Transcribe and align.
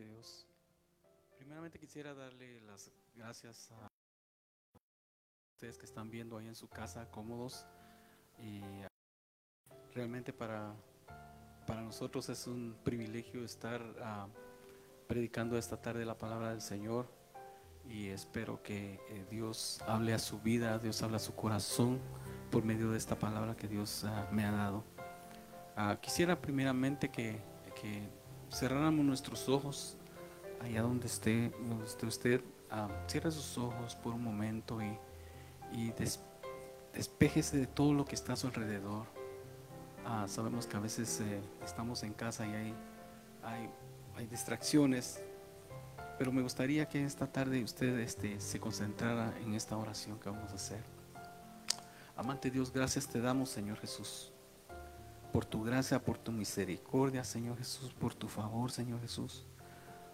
de 0.00 0.06
Dios. 0.06 0.46
Primeramente 1.36 1.78
quisiera 1.78 2.14
darle 2.14 2.60
las 2.62 2.90
gracias 3.14 3.70
a 3.72 3.88
ustedes 5.54 5.76
que 5.76 5.84
están 5.84 6.10
viendo 6.10 6.38
ahí 6.38 6.46
en 6.46 6.54
su 6.54 6.68
casa 6.68 7.10
cómodos 7.10 7.66
y 8.38 8.62
realmente 9.92 10.32
para, 10.32 10.74
para 11.66 11.82
nosotros 11.82 12.28
es 12.30 12.46
un 12.46 12.78
privilegio 12.82 13.44
estar 13.44 13.82
uh, 13.82 15.06
predicando 15.06 15.58
esta 15.58 15.80
tarde 15.80 16.04
la 16.04 16.16
palabra 16.16 16.50
del 16.50 16.62
Señor 16.62 17.12
y 17.86 18.08
espero 18.08 18.62
que 18.62 18.94
eh, 19.08 19.26
Dios 19.30 19.82
hable 19.86 20.14
a 20.14 20.18
su 20.18 20.40
vida, 20.40 20.78
Dios 20.78 21.02
hable 21.02 21.16
a 21.16 21.20
su 21.20 21.34
corazón 21.34 22.00
por 22.50 22.64
medio 22.64 22.90
de 22.90 22.98
esta 22.98 23.18
palabra 23.18 23.54
que 23.56 23.68
Dios 23.68 24.04
uh, 24.04 24.32
me 24.32 24.44
ha 24.44 24.52
dado. 24.52 24.84
Uh, 25.76 25.98
quisiera 26.00 26.40
primeramente 26.40 27.10
que, 27.10 27.42
cerráramos 28.50 29.04
nuestros 29.04 29.48
ojos 29.48 29.96
allá 30.60 30.82
donde 30.82 31.06
esté, 31.06 31.52
usted, 32.06 32.42
cierre 33.06 33.30
sus 33.30 33.58
ojos 33.58 33.94
por 33.96 34.14
un 34.14 34.22
momento 34.22 34.80
y, 34.82 34.98
y 35.72 35.90
des, 35.92 36.20
despéjese 36.92 37.58
de 37.58 37.66
todo 37.66 37.94
lo 37.94 38.04
que 38.04 38.14
está 38.14 38.34
a 38.34 38.36
su 38.36 38.46
alrededor. 38.46 39.06
sabemos 40.26 40.66
que 40.66 40.76
a 40.76 40.80
veces 40.80 41.20
eh, 41.20 41.40
estamos 41.64 42.02
en 42.02 42.12
casa 42.12 42.46
y 42.46 42.74
hay 44.14 44.26
distracciones, 44.26 45.22
pero 46.18 46.32
me 46.32 46.42
gustaría 46.42 46.86
que 46.86 47.02
esta 47.02 47.26
tarde 47.26 47.64
usted 47.64 47.98
este, 48.00 48.38
se 48.40 48.60
concentrara 48.60 49.32
en 49.38 49.54
esta 49.54 49.78
oración 49.78 50.18
que 50.18 50.28
vamos 50.28 50.52
a 50.52 50.56
hacer. 50.56 50.84
Amante 52.14 52.50
Dios, 52.50 52.70
gracias 52.70 53.06
te 53.06 53.22
damos, 53.22 53.48
Señor 53.48 53.78
Jesús, 53.78 54.29
por 55.32 55.44
tu 55.44 55.62
gracia, 55.62 56.02
por 56.02 56.18
tu 56.18 56.32
misericordia, 56.32 57.24
Señor 57.24 57.58
Jesús, 57.58 57.92
por 57.92 58.14
tu 58.14 58.28
favor, 58.28 58.70
Señor 58.70 59.00
Jesús, 59.00 59.44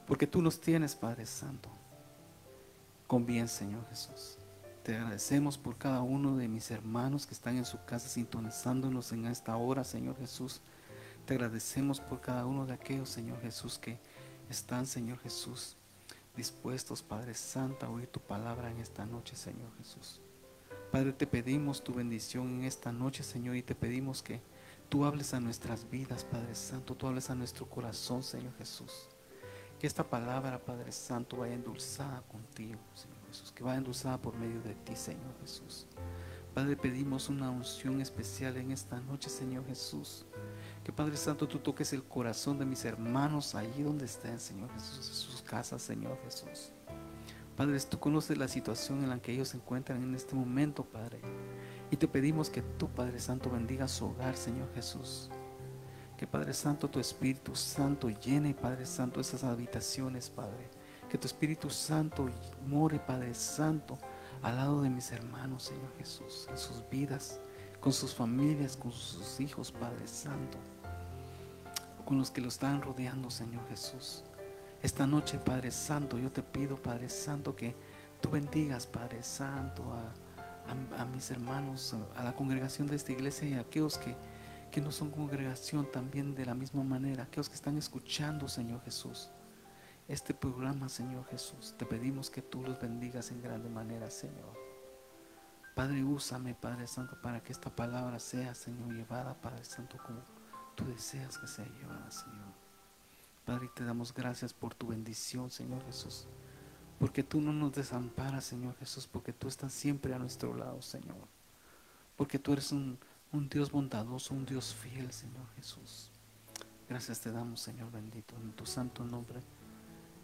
porque 0.07 0.27
tú 0.27 0.43
nos 0.43 0.61
tienes, 0.61 0.95
Padre 0.95 1.27
Santo, 1.27 1.69
con 3.07 3.27
bien, 3.27 3.49
Señor 3.49 3.87
Jesús. 3.89 4.39
Te 4.83 4.95
agradecemos 4.95 5.59
por 5.59 5.77
cada 5.77 6.03
uno 6.03 6.37
de 6.37 6.47
mis 6.47 6.71
hermanos 6.71 7.27
que 7.27 7.35
están 7.35 7.57
en 7.57 7.65
su 7.65 7.85
casa 7.85 8.09
sintonizándonos 8.09 9.11
en 9.13 9.27
esta 9.27 9.57
hora, 9.57 9.83
Señor 9.83 10.17
Jesús. 10.17 10.61
Te 11.25 11.35
agradecemos 11.35 11.99
por 11.99 12.21
cada 12.21 12.47
uno 12.47 12.67
de 12.67 12.75
aquellos, 12.75 13.09
Señor 13.09 13.41
Jesús, 13.41 13.79
que 13.79 13.99
están, 14.49 14.87
Señor 14.87 15.19
Jesús, 15.19 15.77
dispuestos, 16.37 17.03
Padre 17.03 17.35
Santo, 17.35 17.85
a 17.85 17.91
oír 17.91 18.07
tu 18.07 18.21
palabra 18.21 18.71
en 18.71 18.79
esta 18.79 19.05
noche, 19.05 19.35
Señor 19.35 19.71
Jesús. 19.79 20.21
Padre, 20.93 21.13
te 21.13 21.27
pedimos 21.27 21.83
tu 21.83 21.93
bendición 21.93 22.49
en 22.49 22.65
esta 22.65 22.93
noche, 22.93 23.25
Señor, 23.25 23.57
y 23.57 23.63
te 23.63 23.75
pedimos 23.75 24.23
que 24.23 24.41
tú 24.89 25.05
hables 25.05 25.35
a 25.35 25.41
nuestras 25.41 25.89
vidas, 25.91 26.25
Padre 26.25 26.55
Santo, 26.55 26.95
tú 26.95 27.07
hables 27.07 27.31
a 27.31 27.35
nuestro 27.35 27.67
corazón, 27.69 28.23
Señor 28.23 28.55
Jesús. 28.59 29.09
Que 29.79 29.87
esta 29.87 30.09
palabra, 30.09 30.65
Padre 30.65 30.93
Santo, 30.93 31.39
vaya 31.39 31.55
endulzada 31.55 32.23
contigo, 32.23 32.81
Señor 32.95 33.19
Jesús, 33.29 33.53
que 33.53 33.63
vaya 33.63 33.79
endulzada 33.79 34.21
por 34.21 34.37
medio 34.37 34.61
de 34.63 34.75
ti, 34.75 34.97
Señor 34.97 35.35
Jesús. 35.41 35.87
Padre, 36.55 36.77
pedimos 36.77 37.29
una 37.29 37.51
unción 37.51 38.01
especial 38.01 38.57
en 38.57 38.71
esta 38.71 38.99
noche, 39.01 39.29
Señor 39.29 39.67
Jesús. 39.67 40.25
Que 40.83 40.93
Padre 40.93 41.17
Santo, 41.17 41.47
tú 41.47 41.59
toques 41.59 41.93
el 41.93 42.03
corazón 42.05 42.59
de 42.59 42.65
mis 42.65 42.85
hermanos 42.87 43.55
allí 43.55 43.83
donde 43.83 44.07
estén, 44.07 44.41
Señor 44.41 44.73
Jesús, 44.73 45.09
en 45.09 45.15
sus 45.15 45.43
casas, 45.43 45.83
Señor 45.83 46.19
Jesús. 46.25 46.73
Padre, 47.57 47.79
tú 47.81 47.99
conoces 47.99 48.39
la 48.39 48.49
situación 48.49 49.03
en 49.03 49.11
la 49.11 49.21
que 49.21 49.33
ellos 49.33 49.49
se 49.49 49.59
encuentran 49.59 50.03
en 50.03 50.15
este 50.15 50.35
momento, 50.35 50.85
Padre. 50.85 51.21
Y 51.91 51.97
te 51.97 52.09
pedimos 52.09 52.51
que 52.51 52.63
tú, 52.63 52.89
Padre 52.89 53.21
Santo, 53.21 53.51
bendiga 53.51 53.87
su 53.87 54.07
hogar, 54.07 54.37
Señor 54.37 54.73
Jesús. 54.75 55.31
Que 56.17 56.27
Padre 56.27 56.53
Santo, 56.53 56.89
tu 56.89 56.99
Espíritu 56.99 57.55
Santo 57.55 58.09
llene, 58.09 58.55
Padre 58.55 58.87
Santo, 58.87 59.21
esas 59.21 59.45
habitaciones, 59.45 60.31
Padre. 60.31 60.69
Que 61.09 61.19
tu 61.19 61.27
Espíritu 61.27 61.71
Santo 61.71 62.29
more, 62.67 62.99
Padre 62.99 63.35
Santo, 63.35 63.99
al 64.43 64.57
lado 64.57 64.83
de 64.83 64.91
mis 64.91 65.13
hermanos, 65.13 65.65
Señor 65.65 65.93
Jesús, 65.99 66.49
en 66.51 66.59
sus 66.59 66.83
vidas, 66.91 67.39
con 67.81 67.93
sus 67.93 68.15
familias, 68.15 68.77
con 68.77 68.91
sus 68.91 69.39
hijos, 69.41 69.71
Padre 69.71 70.09
Santo, 70.09 70.59
con 72.05 72.19
los 72.19 72.31
que 72.31 72.41
lo 72.41 72.49
están 72.49 72.83
rodeando, 72.83 73.31
Señor 73.31 73.67
Jesús. 73.69 74.25
Esta 74.83 75.07
noche, 75.07 75.39
Padre 75.39 75.71
Santo, 75.71 76.19
yo 76.19 76.33
te 76.33 76.43
pido, 76.43 76.77
Padre 76.83 77.09
Santo, 77.09 77.55
que 77.55 77.75
tú 78.21 78.31
bendigas, 78.31 78.87
Padre 78.87 79.23
Santo, 79.23 79.83
a, 79.93 80.26
a, 80.97 81.05
mis 81.05 81.31
hermanos, 81.31 81.95
a 82.17 82.25
la 82.25 82.35
congregación 82.35 82.87
de 82.87 82.97
esta 82.97 83.13
iglesia 83.13 83.49
y 83.49 83.55
a 83.55 83.61
aquellos 83.61 83.99
que, 83.99 84.17
que 84.71 84.81
no 84.81 84.93
son 84.93 85.11
congregación 85.11 85.91
también 85.91 86.35
de 86.35 86.47
la 86.47 86.55
misma 86.55 86.83
manera, 86.83 87.25
aquellos 87.25 87.49
que 87.49 87.55
están 87.55 87.77
escuchando, 87.77 88.49
Señor 88.49 88.83
Jesús, 88.83 89.31
este 90.09 90.35
programa, 90.35 90.89
Señor 90.89 91.25
Jesús. 91.27 91.75
Te 91.79 91.87
pedimos 91.87 92.31
que 92.31 92.43
tú 92.43 92.63
los 92.63 92.81
bendigas 92.81 93.31
en 93.31 93.43
grande 93.43 93.69
manera, 93.69 94.11
Señor. 94.11 94.55
Padre, 95.75 96.03
úsame, 96.05 96.55
Padre 96.55 96.87
Santo, 96.87 97.21
para 97.21 97.43
que 97.43 97.53
esta 97.53 97.75
palabra 97.75 98.19
sea, 98.19 98.55
Señor, 98.55 98.95
llevada, 98.95 99.35
Padre 99.35 99.65
Santo, 99.65 99.99
como 100.05 100.21
tú 100.75 100.87
deseas 100.87 101.37
que 101.39 101.47
sea 101.47 101.67
llevada, 101.67 102.11
Señor. 102.11 102.55
Padre, 103.45 103.71
te 103.75 103.85
damos 103.85 104.13
gracias 104.13 104.53
por 104.53 104.75
tu 104.75 104.89
bendición, 104.89 105.51
Señor 105.51 105.85
Jesús. 105.85 106.27
Porque 106.99 107.23
tú 107.23 107.41
no 107.41 107.53
nos 107.53 107.75
desamparas, 107.75 108.45
Señor 108.45 108.75
Jesús, 108.79 109.07
porque 109.07 109.33
tú 109.33 109.49
estás 109.49 109.73
siempre 109.73 110.15
a 110.15 110.19
nuestro 110.19 110.55
lado, 110.55 110.81
Señor. 110.81 111.29
Porque 112.17 112.39
tú 112.39 112.55
eres 112.55 112.73
un, 112.73 112.99
un 113.33 113.49
Dios 113.49 113.71
bondadoso, 113.71 114.35
un 114.35 114.47
Dios 114.47 114.75
fiel, 114.75 115.13
Señor 115.13 115.47
Jesús. 115.57 116.11
Gracias 116.89 117.21
te 117.21 117.31
damos, 117.33 117.61
Señor 117.61 117.91
bendito. 117.91 118.35
En 118.37 118.53
tu 118.53 118.65
santo 118.65 119.05
nombre 119.05 119.41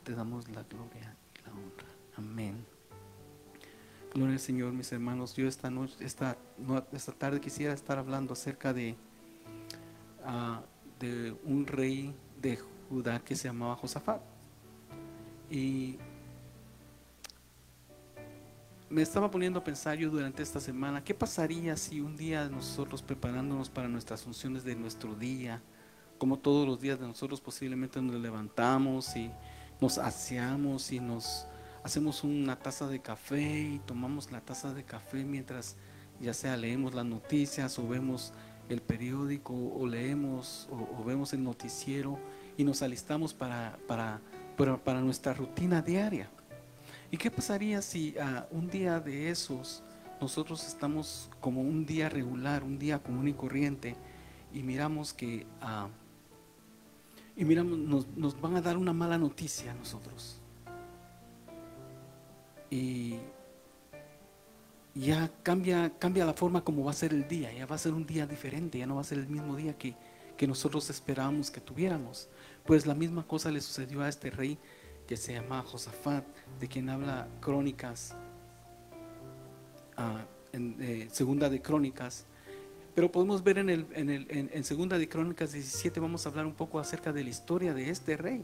te 0.05 0.15
damos 0.15 0.49
la 0.49 0.63
gloria 0.63 1.17
y 1.39 1.47
la 1.47 1.53
honra. 1.53 1.87
Amén. 2.17 2.65
Gloria 4.15 4.35
al 4.35 4.41
Señor, 4.41 4.73
mis 4.73 4.93
hermanos. 4.93 5.35
Yo 5.35 5.49
esta 5.49 5.71
noche, 5.71 5.97
esta, 6.01 6.37
esta 6.93 7.13
tarde 7.13 7.41
quisiera 7.41 7.73
estar 7.73 7.99
hablando 7.99 8.35
acerca 8.35 8.73
de, 8.73 8.95
uh, 10.25 10.63
de 11.01 11.37
un 11.45 11.67
rey 11.67 12.15
de 12.41 12.59
Judá 12.89 13.21
que 13.21 13.35
se 13.35 13.49
llamaba 13.49 13.75
Josafat. 13.77 14.21
Y 15.51 15.99
me 18.93 19.01
estaba 19.01 19.31
poniendo 19.31 19.61
a 19.61 19.65
pensar 19.65 19.97
yo 19.97 20.11
durante 20.11 20.43
esta 20.43 20.61
semana, 20.61 21.03
¿qué 21.03 21.15
pasaría 21.15 21.79
si 21.79 22.03
un 22.03 22.15
día 22.15 22.51
nosotros 22.51 23.03
preparándonos 23.03 23.71
para 23.71 23.89
nuestras 23.89 24.21
funciones 24.21 24.65
de 24.65 24.77
nuestro 24.77 25.15
día, 25.15 25.63
como 26.19 26.39
todos 26.39 26.67
los 26.69 26.79
días 26.79 27.01
de 27.01 27.07
nosotros 27.07 27.41
posiblemente 27.41 28.03
nos 28.03 28.21
levantamos 28.21 29.17
y 29.17 29.31
nos 29.81 29.97
aseamos 29.97 30.93
y 30.93 31.01
nos 31.01 31.47
hacemos 31.83 32.23
una 32.23 32.59
taza 32.59 32.87
de 32.87 33.01
café 33.01 33.61
y 33.61 33.79
tomamos 33.87 34.31
la 34.31 34.43
taza 34.43 34.75
de 34.75 34.85
café 34.85 35.25
mientras 35.25 35.77
ya 36.21 36.35
sea 36.35 36.59
leemos 36.59 36.93
las 36.93 37.07
noticias 37.07 37.79
o 37.79 37.89
vemos 37.89 38.35
el 38.69 38.83
periódico 38.83 39.55
o 39.55 39.87
leemos 39.87 40.69
o, 40.71 41.01
o 41.01 41.05
vemos 41.05 41.33
el 41.33 41.43
noticiero 41.43 42.19
y 42.59 42.65
nos 42.65 42.83
alistamos 42.83 43.33
para, 43.33 43.79
para, 43.89 44.21
para, 44.59 44.77
para 44.77 45.01
nuestra 45.01 45.33
rutina 45.33 45.81
diaria. 45.81 46.31
¿Y 47.13 47.19
qué 47.19 47.31
pasaría 47.31 47.83
si 47.83 48.15
uh, 48.17 48.57
un 48.57 48.71
día 48.71 48.99
de 48.99 49.29
esos 49.29 49.83
nosotros 50.19 50.67
estamos 50.67 51.29
como 51.41 51.61
un 51.61 51.85
día 51.85 52.09
regular, 52.09 52.65
un 52.65 52.79
día 52.79 53.03
común 53.03 53.29
y 53.29 53.35
corriente, 53.35 53.97
y 54.51 54.63
miramos 54.63 55.13
que 55.13 55.47
uh, 55.61 55.91
y 57.37 57.45
miramos, 57.45 57.79
nos, 57.79 58.09
nos, 58.17 58.41
van 58.41 58.57
a 58.57 58.63
dar 58.63 58.79
una 58.79 58.95
mala 58.95 59.19
noticia 59.19 59.73
a 59.73 59.75
nosotros? 59.75 60.41
Y 62.71 63.17
ya 64.95 65.31
cambia, 65.43 65.93
cambia 65.99 66.25
la 66.25 66.33
forma 66.33 66.65
como 66.65 66.83
va 66.85 66.93
a 66.93 66.95
ser 66.95 67.13
el 67.13 67.29
día, 67.29 67.53
ya 67.53 67.67
va 67.67 67.75
a 67.75 67.79
ser 67.79 67.93
un 67.93 68.07
día 68.07 68.27
diferente, 68.27 68.79
ya 68.79 68.87
no 68.87 68.95
va 68.95 69.03
a 69.03 69.05
ser 69.05 69.19
el 69.19 69.29
mismo 69.29 69.55
día 69.55 69.77
que, 69.77 69.95
que 70.39 70.47
nosotros 70.47 70.89
esperábamos 70.89 71.51
que 71.51 71.61
tuviéramos. 71.61 72.31
Pues 72.65 72.87
la 72.87 72.95
misma 72.95 73.27
cosa 73.27 73.51
le 73.51 73.61
sucedió 73.61 74.01
a 74.01 74.09
este 74.09 74.31
rey 74.31 74.59
que 75.13 75.19
se 75.19 75.35
llama 75.35 75.63
Josafat, 75.63 76.25
de 76.59 76.69
quien 76.69 76.89
habla 76.89 77.29
Crónicas, 77.39 78.15
uh, 79.99 80.57
en 80.57 80.75
eh, 80.81 81.09
Segunda 81.13 81.51
de 81.51 81.61
Crónicas. 81.61 82.25
Pero 82.95 83.13
podemos 83.13 83.45
ver 83.45 83.59
en, 83.59 83.69
el, 83.69 83.87
en, 83.93 84.09
el, 84.09 84.27
en, 84.31 84.51
en, 84.51 84.65
Segunda 84.65 84.97
de 84.97 85.11
Crónicas 85.11 85.53
17, 85.53 86.01
vamos 86.01 86.25
a 86.25 86.31
hablar 86.31 86.47
un 86.47 86.55
poco 86.55 86.81
acerca 86.81 87.13
de 87.13 87.25
la 87.25 87.29
historia 87.29 87.75
de 87.75 87.91
este 87.91 88.17
rey. 88.17 88.43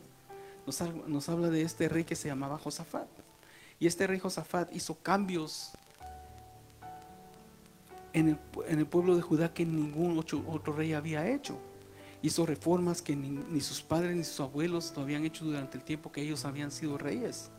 Nos, 0.67 0.79
nos 1.07 1.27
habla 1.31 1.49
de 1.49 1.63
este 1.63 1.89
rey 1.89 2.05
que 2.05 2.15
se 2.15 2.29
llamaba 2.29 2.59
Josafat. 2.59 3.09
Y 3.81 3.87
este 3.87 4.07
rey 4.07 4.19
Josafat 4.19 4.71
hizo 4.77 4.95
cambios 4.97 5.71
en 8.13 8.29
el, 8.29 8.39
en 8.67 8.79
el 8.79 8.87
pueblo 8.87 9.17
de 9.17 9.23
Judá 9.23 9.55
que 9.55 9.65
ningún 9.65 10.19
otro, 10.19 10.45
otro 10.47 10.75
rey 10.75 10.93
había 10.93 11.27
hecho 11.31 11.59
hizo 12.23 12.47
reformas 12.47 13.03
que 13.03 13.15
ni, 13.15 13.61
sus 13.61 13.83
padres 13.83 14.17
ni 14.17 14.25
sus 14.25 14.41
abuelos 14.41 14.93
lo 14.97 15.03
habían 15.03 15.25
hecho 15.25 15.45
durante 15.45 15.79
el 15.79 15.85
tiempo 15.85 16.11
que 16.11 16.23
ellos 16.23 16.45
habían 16.45 16.71
sido 16.71 16.99
reyes. 16.99 17.51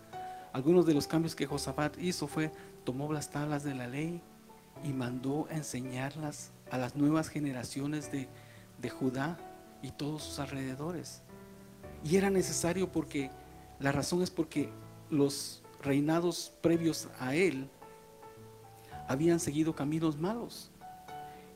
Algunos 0.52 0.86
de 0.86 0.94
los 0.94 1.08
cambios 1.08 1.36
que 1.36 1.46
Josafat 1.46 1.98
hizo 2.00 2.28
fue 2.28 2.52
tomó 2.84 3.12
las 3.14 3.30
tablas 3.30 3.64
de 3.64 3.76
la 3.76 3.88
ley 3.88 4.22
y 4.84 4.90
mandó 4.90 5.48
a 5.50 5.56
enseñarlas 5.56 6.52
a 6.72 6.78
las 6.78 6.96
nuevas 6.96 7.30
generaciones 7.30 8.12
de, 8.12 8.28
de 8.82 8.90
Judá 8.90 9.38
y 9.82 9.92
todos 9.92 10.24
sus 10.24 10.40
alrededores. 10.40 11.22
Y 12.04 12.18
era 12.18 12.30
necesario 12.30 12.92
porque 12.92 13.32
La 13.80 13.94
razón 13.94 14.22
es 14.22 14.30
porque 14.30 14.70
los 15.10 15.64
reinados 15.82 16.52
previos 16.62 17.08
a 17.18 17.34
él 17.34 17.70
habían 19.08 19.40
seguido 19.40 19.74
caminos 19.74 20.18
malos 20.18 20.70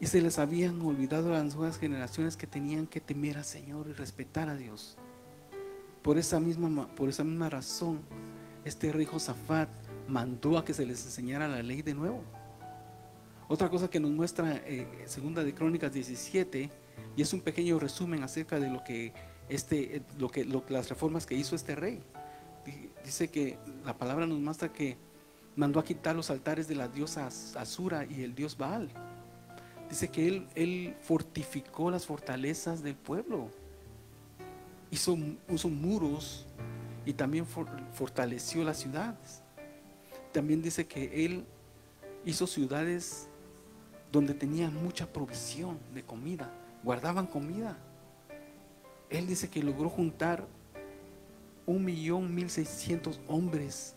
y 0.03 0.05
se 0.05 0.19
les 0.19 0.38
habían 0.38 0.81
olvidado 0.81 1.33
a 1.33 1.41
las 1.41 1.55
nuevas 1.55 1.79
generaciones 1.79 2.35
que 2.35 2.45
tenían 2.45 2.88
que 2.88 3.00
temer 3.00 3.38
al 3.38 3.45
Señor 3.45 3.88
y 3.88 3.94
respetar 3.94 4.50
a 4.50 4.57
Dios. 4.57 4.97
Por 6.01 6.17
esa 6.17 6.41
misma, 6.41 6.94
por 6.94 7.07
esa 7.07 7.23
misma 7.23 7.50
razón, 7.50 8.01
este 8.65 8.91
rey 8.91 9.05
Josafat 9.05 9.69
mandó 10.09 10.57
a 10.57 10.65
que 10.65 10.73
se 10.73 10.85
les 10.85 11.05
enseñara 11.05 11.47
la 11.47 11.63
ley 11.63 11.83
de 11.83 11.94
nuevo. 11.94 12.21
Otra 13.47 13.69
cosa 13.69 13.89
que 13.89 14.01
nos 14.01 14.11
muestra 14.11 14.57
eh, 14.65 15.05
Segunda 15.05 15.41
de 15.41 15.53
Crónicas 15.53 15.94
17, 15.94 16.69
y 17.15 17.21
es 17.21 17.31
un 17.31 17.39
pequeño 17.39 17.79
resumen 17.79 18.23
acerca 18.23 18.59
de 18.59 18.69
lo 18.69 18.83
que, 18.83 19.13
este, 19.47 20.03
lo 20.17 20.29
que 20.29 20.44
las 20.44 20.89
reformas 20.89 21.25
que 21.25 21.35
hizo 21.35 21.56
este 21.56 21.75
rey. 21.75 22.03
Dice 23.06 23.29
que 23.29 23.57
la 23.85 23.97
palabra 23.97 24.27
nos 24.27 24.39
muestra 24.39 24.67
que 24.73 24.97
mandó 25.56 25.79
a 25.79 25.85
quitar 25.85 26.13
los 26.13 26.29
altares 26.29 26.67
de 26.67 26.75
la 26.75 26.89
diosa 26.89 27.27
Asura 27.56 28.06
y 28.06 28.23
el 28.23 28.35
dios 28.35 28.57
Baal. 28.57 28.89
Dice 29.94 30.07
que 30.10 30.28
él, 30.28 30.48
él 30.56 30.95
fortificó 31.04 31.92
las 31.92 32.07
fortalezas 32.07 32.81
del 32.81 32.95
pueblo. 32.95 33.51
Hizo, 34.90 35.16
muros 35.69 36.48
y 37.06 37.13
también 37.13 37.45
fortaleció 37.45 38.63
las 38.63 38.80
ciudades. 38.80 39.44
También 40.31 40.63
dice 40.63 40.88
que 40.88 41.24
él 41.24 41.45
hizo 42.25 42.48
ciudades 42.48 43.28
donde 44.12 44.34
tenían 44.34 44.74
mucha 44.84 45.06
provisión 45.06 45.78
de 45.94 46.01
comida, 46.01 46.51
guardaban 46.84 47.28
comida. 47.28 47.78
Él 49.12 49.28
dice 49.28 49.48
que 49.48 49.62
logró 49.62 49.90
juntar 49.90 50.48
un 51.68 51.86
millón 51.86 52.34
mil 52.34 52.50
seiscientos 52.50 53.22
hombres 53.28 53.94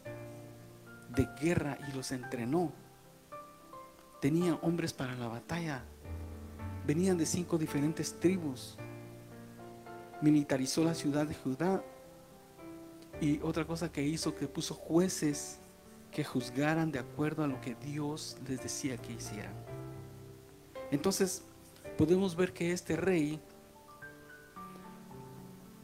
de 1.09 1.27
guerra 1.41 1.79
y 1.89 1.97
los 1.97 2.13
entrenó. 2.13 2.71
Tenían 4.27 4.59
hombres 4.63 4.93
para 4.93 5.15
la 5.15 5.29
batalla. 5.29 5.85
Venían 6.85 7.17
de 7.17 7.25
cinco 7.25 7.57
diferentes 7.57 8.19
tribus. 8.19 8.77
Militarizó 10.21 10.83
la 10.83 10.97
ciudad 10.97 11.29
de 11.29 11.35
Judá. 11.37 11.85
Y 13.21 13.39
otra 13.43 13.65
cosa 13.65 13.93
que 13.93 14.03
hizo, 14.03 14.35
que 14.35 14.49
puso 14.49 14.75
jueces 14.75 15.61
que 16.11 16.25
juzgaran 16.25 16.91
de 16.91 16.99
acuerdo 16.99 17.45
a 17.45 17.47
lo 17.47 17.61
que 17.61 17.77
Dios 17.77 18.37
les 18.49 18.61
decía 18.61 18.97
que 18.97 19.13
hicieran. 19.13 19.55
Entonces, 20.91 21.45
podemos 21.97 22.35
ver 22.35 22.53
que 22.53 22.73
este 22.73 22.97
rey 22.97 23.41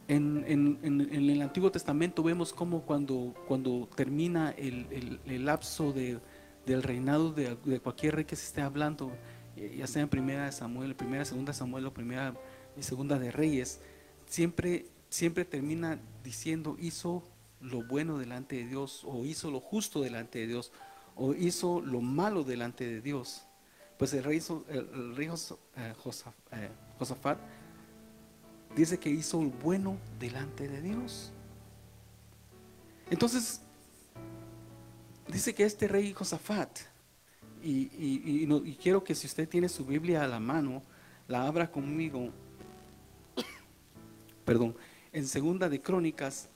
en, 0.09 0.81
el 0.83 1.43
Antiguo 1.43 1.71
Testamento 1.71 2.25
vemos 2.25 2.53
como 2.53 2.83
cuando, 2.83 3.35
cuando 3.47 3.89
termina 3.95 4.51
el, 4.51 5.21
lapso 5.45 5.93
de, 5.93 6.19
del 6.67 6.83
reinado 6.83 7.33
de, 7.33 7.57
cualquier 7.83 8.17
rey 8.17 8.25
que 8.25 8.37
se 8.37 8.47
esté 8.47 8.61
hablando, 8.61 9.13
eh, 9.57 9.77
ya 9.79 9.87
sea 9.87 10.03
en 10.03 10.09
primera 10.09 10.47
de 10.47 10.53
Samuel, 10.53 10.95
primera, 10.95 11.25
segunda 11.25 11.53
Samuel 11.53 11.87
o 11.87 11.95
primera 11.95 12.35
y 12.77 12.83
segunda 12.83 13.19
de 13.19 13.31
Reyes, 13.31 13.81
siempre, 14.27 14.87
siempre 15.09 15.45
termina 15.45 15.99
diciendo 16.23 16.77
hizo 16.81 17.23
lo 17.61 17.83
bueno 17.87 18.19
delante 18.19 18.57
de 18.57 18.67
Dios, 18.67 19.03
o 19.05 19.25
hizo 19.25 19.51
lo 19.51 19.61
justo 19.61 20.01
delante 20.01 20.41
de 20.41 20.47
Dios, 20.47 20.73
o 21.17 21.35
hizo 21.35 21.81
lo 21.81 22.01
malo 22.01 22.45
delante 22.45 22.87
de 22.87 23.01
Dios. 23.01 23.47
Pues 23.99 24.13
el 24.15 24.25
rey, 24.25 24.43
el, 24.69 25.17
rey 25.17 25.29
eh, 25.29 25.95
eh, 26.53 26.71
Josafat 26.99 27.39
dice 28.75 28.99
que 28.99 29.11
hizo 29.11 29.43
lo 29.43 29.51
bueno 29.51 29.97
delante 30.19 30.69
de 30.69 30.81
Dios. 30.81 31.33
Entonces, 33.11 33.62
dice 35.33 35.55
que 35.55 35.65
este 35.65 35.89
rey 35.89 36.13
Josafat, 36.13 36.79
y, 37.63 37.91
y, 37.97 38.79
quiero 38.83 39.05
que 39.05 39.15
si 39.15 39.27
usted 39.27 39.49
tiene 39.49 39.69
su 39.69 39.85
Biblia 39.85 40.25
a 40.25 40.27
la 40.27 40.41
mano, 40.41 40.83
la 41.29 41.47
abra 41.47 41.71
conmigo, 41.71 42.31
perdón, 44.45 44.75
en 45.13 45.27
segunda 45.27 45.69
de 45.69 45.81
Crónicas 45.81 46.49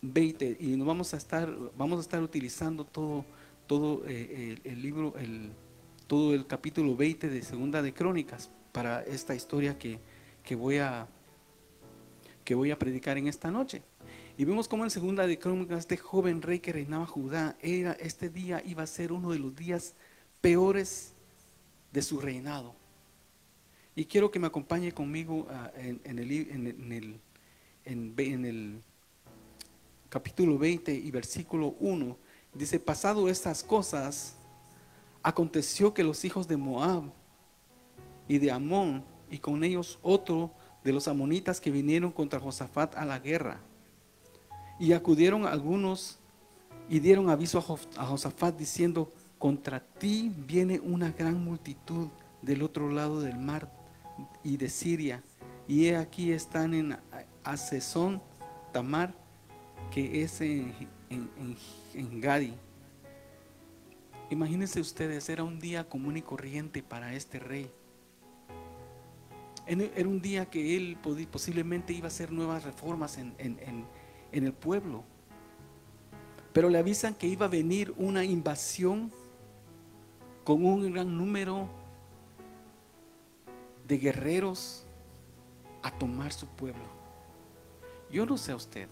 20, 0.00 0.56
y 0.60 0.76
nos 0.76 0.86
vamos 0.86 1.12
a 1.14 1.16
estar, 1.16 1.52
vamos 1.76 1.98
a 1.98 2.02
estar 2.02 2.22
utilizando 2.22 2.84
todo, 2.84 3.24
todo 3.66 4.02
eh, 4.06 4.58
el, 4.64 4.72
el, 4.72 4.82
libro, 4.82 5.14
el, 5.18 5.50
todo 6.06 6.34
el 6.34 6.46
capítulo 6.46 6.96
20 6.96 7.28
de 7.28 7.42
segunda 7.42 7.82
de 7.82 7.92
Crónicas 7.92 8.50
para 8.72 9.02
esta 9.02 9.34
historia 9.34 9.78
que, 9.78 9.98
que 10.42 10.54
voy 10.54 10.78
a 10.78 11.08
que 12.44 12.54
voy 12.54 12.70
a 12.70 12.78
predicar 12.78 13.18
en 13.18 13.28
esta 13.28 13.50
noche. 13.50 13.82
Y 14.38 14.44
vemos 14.44 14.66
como 14.66 14.84
en 14.84 14.90
segunda 14.90 15.26
de 15.26 15.38
Crónicas 15.38 15.80
este 15.80 15.98
joven 15.98 16.40
rey 16.40 16.58
que 16.58 16.72
reinaba 16.72 17.06
Judá, 17.06 17.56
era, 17.60 17.92
este 17.92 18.30
día 18.30 18.62
iba 18.64 18.82
a 18.82 18.86
ser 18.86 19.12
uno 19.12 19.30
de 19.30 19.38
los 19.38 19.54
días 19.54 19.94
peores 20.40 21.12
de 21.92 22.00
su 22.00 22.18
reinado. 22.20 22.74
Y 23.94 24.06
quiero 24.06 24.30
que 24.30 24.38
me 24.38 24.46
acompañe 24.46 24.92
conmigo 24.92 25.46
ah, 25.50 25.70
en, 25.76 26.00
el, 26.18 26.32
en, 26.50 26.92
el, 26.92 27.20
en, 27.84 28.82
capítulo 30.08 30.56
20 30.56 30.94
y 30.94 31.10
versículo 31.10 31.76
1. 31.78 32.16
Dice, 32.54 32.80
pasado 32.80 33.28
estas 33.28 33.62
cosas, 33.62 34.34
aconteció 35.22 35.92
que 35.92 36.02
los 36.02 36.24
hijos 36.24 36.48
de 36.48 36.56
Moab 36.56 37.04
y 38.28 38.38
de 38.38 38.50
Amón, 38.50 39.04
y 39.30 39.38
con 39.38 39.62
ellos 39.62 39.98
otro 40.02 40.52
de 40.84 40.92
los 40.92 41.06
amonitas 41.06 41.60
que 41.60 41.70
vinieron 41.70 42.12
contra 42.12 42.40
Josafat 42.40 42.96
a 42.96 43.04
la 43.04 43.18
guerra. 43.18 43.60
Y 44.78 44.92
acudieron 44.92 45.46
algunos 45.46 46.18
y 46.88 47.00
dieron 47.00 47.30
aviso 47.30 47.58
a 47.96 48.04
Josafat 48.06 48.56
diciendo, 48.56 49.12
contra 49.38 49.80
ti 49.80 50.32
viene 50.36 50.80
una 50.80 51.10
gran 51.10 51.42
multitud 51.42 52.08
del 52.42 52.62
otro 52.62 52.90
lado 52.90 53.20
del 53.20 53.38
mar 53.38 53.72
y 54.42 54.56
de 54.56 54.68
Siria. 54.68 55.22
Y 55.68 55.90
aquí 55.90 56.32
están 56.32 56.74
en 56.74 56.96
Asesón, 57.44 58.20
Tamar, 58.72 59.14
que 59.90 60.22
es 60.22 60.40
en, 60.40 60.74
en 61.10 62.20
Gadi. 62.20 62.54
Imagínense 64.30 64.80
ustedes, 64.80 65.28
era 65.28 65.44
un 65.44 65.60
día 65.60 65.88
común 65.88 66.16
y 66.16 66.22
corriente 66.22 66.82
para 66.82 67.14
este 67.14 67.38
rey 67.38 67.70
era 69.66 70.08
un 70.08 70.20
día 70.20 70.46
que 70.46 70.76
él 70.76 70.98
posiblemente 71.30 71.92
iba 71.92 72.06
a 72.06 72.08
hacer 72.08 72.32
nuevas 72.32 72.64
reformas 72.64 73.18
en, 73.18 73.86
el 74.32 74.52
pueblo. 74.52 75.04
Pero 76.52 76.68
le 76.68 76.78
avisan 76.78 77.14
que 77.14 77.26
iba 77.26 77.46
a 77.46 77.48
venir 77.48 77.94
una 77.96 78.24
invasión 78.24 79.10
con 80.44 80.64
un 80.64 80.92
gran 80.92 81.16
número 81.16 81.68
de 83.86 83.98
guerreros 83.98 84.84
a 85.82 85.90
tomar 85.90 86.32
su 86.32 86.46
pueblo. 86.46 86.84
Yo 88.10 88.26
no 88.26 88.36
sé 88.36 88.52
a 88.52 88.56
usted, 88.56 88.88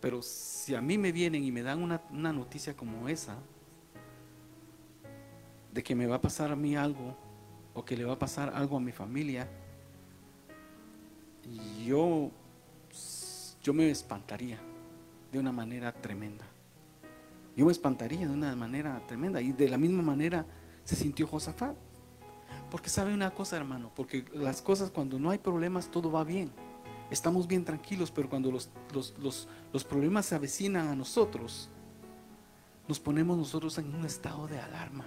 pero 0.00 0.20
si 0.22 0.74
a 0.74 0.80
mí 0.80 0.98
me 0.98 1.12
vienen 1.12 1.44
y 1.44 1.52
me 1.52 1.62
dan 1.62 1.82
una, 1.82 2.02
una, 2.10 2.32
noticia 2.32 2.76
como 2.76 3.08
esa, 3.08 3.36
de 5.72 5.82
que 5.82 5.94
me 5.94 6.06
va 6.06 6.16
a 6.16 6.20
pasar 6.20 6.52
a 6.52 6.56
mí 6.56 6.76
algo, 6.76 7.16
o 7.74 7.84
que 7.84 7.96
le 7.96 8.04
va 8.04 8.14
a 8.14 8.18
pasar 8.18 8.52
algo 8.54 8.76
a 8.76 8.80
mi 8.80 8.92
familia, 8.92 9.48
yo, 11.84 12.30
yo 13.62 13.72
me 13.72 13.90
espantaría 13.90 14.58
de 15.30 15.38
una 15.38 15.52
manera 15.52 15.92
tremenda. 15.92 16.44
Yo 17.56 17.66
me 17.66 17.72
espantaría 17.72 18.26
de 18.26 18.32
una 18.32 18.56
manera 18.56 19.00
tremenda. 19.06 19.40
Y 19.40 19.52
de 19.52 19.68
la 19.68 19.78
misma 19.78 20.02
manera 20.02 20.44
se 20.84 20.96
sintió 20.96 21.26
Josafat. 21.26 21.76
Porque 22.70 22.88
sabe 22.88 23.12
una 23.12 23.30
cosa, 23.30 23.56
hermano, 23.56 23.92
porque 23.94 24.24
las 24.32 24.62
cosas 24.62 24.90
cuando 24.90 25.18
no 25.18 25.30
hay 25.30 25.38
problemas, 25.38 25.90
todo 25.90 26.10
va 26.10 26.24
bien. 26.24 26.50
Estamos 27.10 27.46
bien 27.46 27.64
tranquilos, 27.64 28.10
pero 28.10 28.30
cuando 28.30 28.50
los, 28.50 28.70
los 29.72 29.84
problemas 29.84 30.24
se 30.24 30.34
avecinan 30.34 30.88
a 30.88 30.96
nosotros, 30.96 31.68
nos 32.88 32.98
ponemos 32.98 33.36
nosotros 33.36 33.76
en 33.76 33.94
un 33.94 34.06
estado 34.06 34.48
de 34.48 34.58
alarma. 34.58 35.04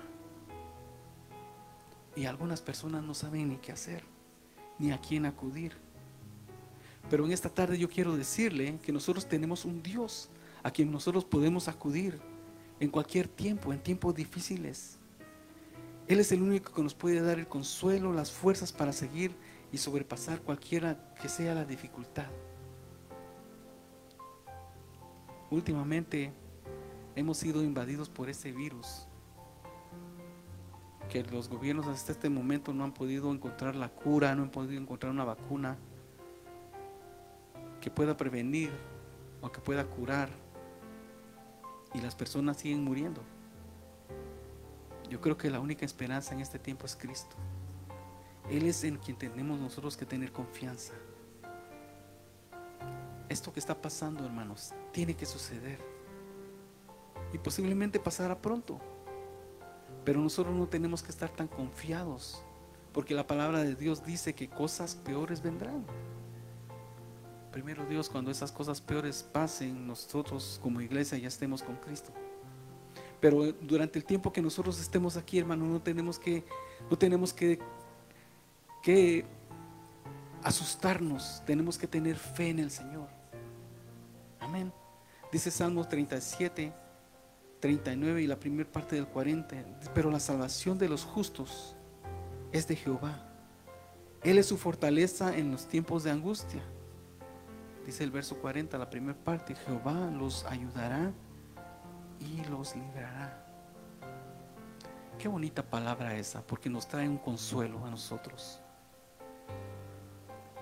Y 2.16 2.26
algunas 2.26 2.62
personas 2.62 3.04
no 3.04 3.16
saben 3.16 3.50
ni 3.50 3.58
qué 3.58 3.72
hacer, 3.72 4.04
ni 4.78 4.92
a 4.92 5.02
quién 5.02 5.26
acudir. 5.26 5.85
Pero 7.10 7.26
en 7.26 7.32
esta 7.32 7.50
tarde 7.50 7.78
yo 7.78 7.90
quiero 7.90 8.16
decirle 8.16 8.80
que 8.84 8.92
nosotros 8.92 9.28
tenemos 9.28 9.66
un 9.66 9.84
Dios 9.84 10.30
a 10.64 10.72
quien 10.72 10.92
nosotros 10.92 11.24
podemos 11.24 11.68
acudir 11.68 12.20
en 12.80 12.90
cualquier 12.90 13.28
tiempo, 13.28 13.72
en 13.72 13.82
tiempos 13.82 14.16
difíciles. 14.16 14.98
Él 16.08 16.20
es 16.20 16.32
el 16.32 16.42
único 16.42 16.74
que 16.74 16.84
nos 16.84 16.94
puede 16.94 17.22
dar 17.22 17.40
el 17.40 17.48
consuelo, 17.48 18.14
las 18.14 18.32
fuerzas 18.32 18.72
para 18.72 18.94
seguir 18.94 19.36
y 19.72 19.78
sobrepasar 19.78 20.42
cualquiera 20.42 21.14
que 21.22 21.30
sea 21.30 21.56
la 21.56 21.66
dificultad. 21.66 22.28
Últimamente 25.52 26.34
hemos 27.16 27.38
sido 27.38 27.64
invadidos 27.64 28.10
por 28.10 28.30
ese 28.30 28.52
virus 28.52 29.08
que 31.10 31.24
los 31.24 31.50
gobiernos 31.50 31.88
hasta 31.88 32.12
este 32.12 32.30
momento 32.30 32.74
no 32.74 32.84
han 32.84 32.94
podido 32.94 33.32
encontrar 33.32 33.76
la 33.76 33.90
cura, 33.90 34.34
no 34.36 34.44
han 34.44 34.50
podido 34.50 34.82
encontrar 34.82 35.12
una 35.12 35.24
vacuna 35.24 35.78
que 37.86 37.92
pueda 37.92 38.18
prevenir 38.18 38.72
o 39.44 39.52
que 39.52 39.62
pueda 39.62 39.86
curar 39.86 40.28
y 41.94 42.02
las 42.02 42.16
personas 42.16 42.58
siguen 42.58 42.84
muriendo. 42.84 43.22
Yo 45.08 45.22
creo 45.22 45.38
que 45.38 45.52
la 45.52 45.60
única 45.60 45.86
esperanza 45.86 46.34
en 46.34 46.40
este 46.40 46.58
tiempo 46.58 46.88
es 46.88 46.96
Cristo. 46.96 47.36
Él 48.50 48.66
es 48.66 48.84
en 48.84 48.98
quien 48.98 49.16
tenemos 49.20 49.60
nosotros 49.60 49.96
que 49.96 50.08
tener 50.08 50.32
confianza. 50.32 50.94
Esto 53.30 53.54
que 53.54 53.60
está 53.60 53.80
pasando, 53.80 54.26
hermanos, 54.26 54.74
tiene 54.92 55.16
que 55.16 55.28
suceder. 55.28 55.78
Y 57.34 57.38
posiblemente 57.38 58.00
pasará 58.00 58.42
pronto. 58.42 58.80
Pero 60.04 60.22
nosotros 60.22 60.56
no 60.56 60.68
tenemos 60.68 61.04
que 61.04 61.12
estar 61.12 61.30
tan 61.30 61.48
confiados, 61.48 62.44
porque 62.94 63.14
la 63.14 63.28
palabra 63.28 63.60
de 63.60 63.76
Dios 63.76 64.04
dice 64.04 64.34
que 64.34 64.50
cosas 64.50 64.96
peores 64.96 65.44
vendrán. 65.44 65.86
Primero 67.56 67.86
Dios, 67.86 68.10
cuando 68.10 68.32
esas 68.32 68.52
cosas 68.52 68.82
peores 68.82 69.24
pasen, 69.32 69.88
nosotros 69.88 70.60
como 70.62 70.82
iglesia 70.82 71.18
ya 71.18 71.30
estemos 71.30 71.64
con 71.64 71.78
Cristo. 71.78 72.12
Pero 73.22 73.54
durante 73.54 73.98
el 73.98 74.04
tiempo 74.04 74.34
que 74.34 74.42
nosotros 74.42 74.78
estemos 74.78 75.16
aquí, 75.16 75.40
hermano, 75.40 75.66
no 75.66 75.82
tenemos 75.82 76.20
que, 76.20 76.44
no 76.92 76.98
tenemos 76.98 77.32
que, 77.32 77.60
que 78.84 79.24
asustarnos, 80.44 81.44
tenemos 81.46 81.78
que 81.78 81.88
tener 81.88 82.18
fe 82.18 82.50
en 82.50 82.60
el 82.60 82.72
Señor. 82.72 83.08
Amén. 84.42 84.74
Dice 85.32 85.50
Salmo 85.50 85.88
37, 85.88 86.74
39 87.62 88.22
y 88.22 88.28
la 88.28 88.38
primera 88.38 88.70
parte 88.70 88.98
del 88.98 89.08
40. 89.08 89.64
Pero 89.94 90.12
la 90.12 90.20
salvación 90.20 90.78
de 90.78 90.90
los 90.90 91.06
justos 91.06 91.74
es 92.52 92.68
de 92.68 92.76
Jehová. 92.76 93.18
Él 94.24 94.40
es 94.40 94.46
su 94.46 94.58
fortaleza 94.58 95.38
en 95.38 95.52
los 95.54 95.66
tiempos 95.70 96.04
de 96.04 96.12
angustia. 96.12 96.62
Dice 97.86 98.04
el 98.04 98.10
verso 98.10 98.38
40, 98.38 98.78
la 98.78 98.90
primera 98.90 99.18
parte, 99.18 99.54
Jehová 99.54 100.10
los 100.12 100.44
ayudará 100.46 101.14
y 102.20 102.44
los 102.46 102.76
librará. 102.76 103.46
Qué 105.20 105.28
bonita 105.28 105.64
palabra 105.64 106.16
esa, 106.16 106.42
porque 106.42 106.70
nos 106.70 106.88
trae 106.88 107.08
un 107.08 107.18
consuelo 107.18 107.86
a 107.86 107.90
nosotros. 107.90 108.60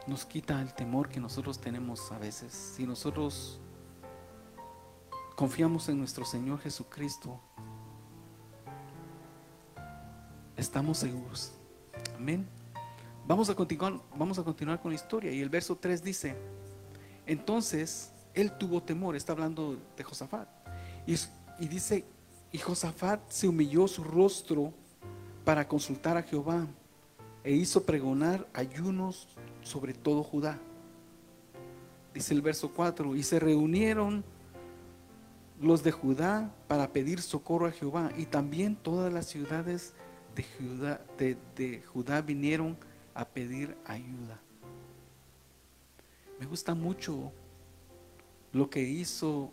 Nos 0.06 0.26
quita 0.26 0.62
el 0.62 0.74
temor 0.74 1.08
que 1.08 1.22
nosotros 1.22 1.60
tenemos 1.60 2.12
a 2.12 2.18
veces. 2.18 2.52
Si 2.52 2.86
nosotros 2.86 3.62
confiamos 5.38 5.88
en 5.88 6.00
nuestro 6.00 6.26
Señor 6.26 6.60
Jesucristo, 6.60 7.40
estamos 10.58 10.98
seguros. 10.98 11.54
Amén. 12.16 12.48
Vamos 13.26 13.50
a 13.50 13.56
continuar, 13.56 13.94
vamos 14.18 14.38
a 14.38 14.44
continuar 14.44 14.82
con 14.82 14.92
la 14.92 14.96
historia. 14.96 15.32
Y 15.32 15.40
el 15.40 15.50
verso 15.50 15.78
3 15.78 16.04
dice, 16.04 16.36
entonces 17.26 18.12
él 18.34 18.52
tuvo 18.58 18.82
temor, 18.82 19.16
está 19.16 19.34
hablando 19.34 19.78
de 19.96 20.04
Josafat. 20.04 20.48
Y, 21.06 21.68
dice, 21.68 22.06
y 22.52 22.58
Josafat 22.58 23.30
se 23.30 23.48
humilló 23.48 23.88
su 23.88 24.04
rostro 24.04 24.74
para 25.44 25.68
consultar 25.68 26.18
a 26.18 26.24
Jehová 26.24 26.68
e 27.44 27.52
hizo 27.52 27.84
pregonar 27.84 28.48
ayunos 28.54 29.28
sobre 29.62 29.94
todo 29.94 30.24
Judá. 30.24 30.60
Dice 32.14 32.34
el 32.34 32.42
verso 32.42 32.72
4, 32.72 33.16
y 33.16 33.24
se 33.24 33.40
reunieron 33.40 34.24
los 35.60 35.84
de 35.84 35.92
Judá 35.92 36.54
para 36.68 36.92
pedir 36.92 37.22
socorro 37.22 37.68
a 37.68 37.72
Jehová, 37.72 38.12
y 38.18 38.26
también 38.26 38.76
todas 38.76 39.12
las 39.12 39.28
ciudades 39.28 39.94
de 40.36 40.44
Judá, 40.44 41.02
de, 41.18 41.84
Judá 41.92 42.22
vinieron 42.22 42.78
a 43.14 43.26
pedir 43.26 43.76
ayuda. 43.86 44.40
Me 46.44 46.50
gusta 46.50 46.76
mucho 46.76 47.32
lo 48.52 48.70
que 48.70 48.82
hizo 48.82 49.50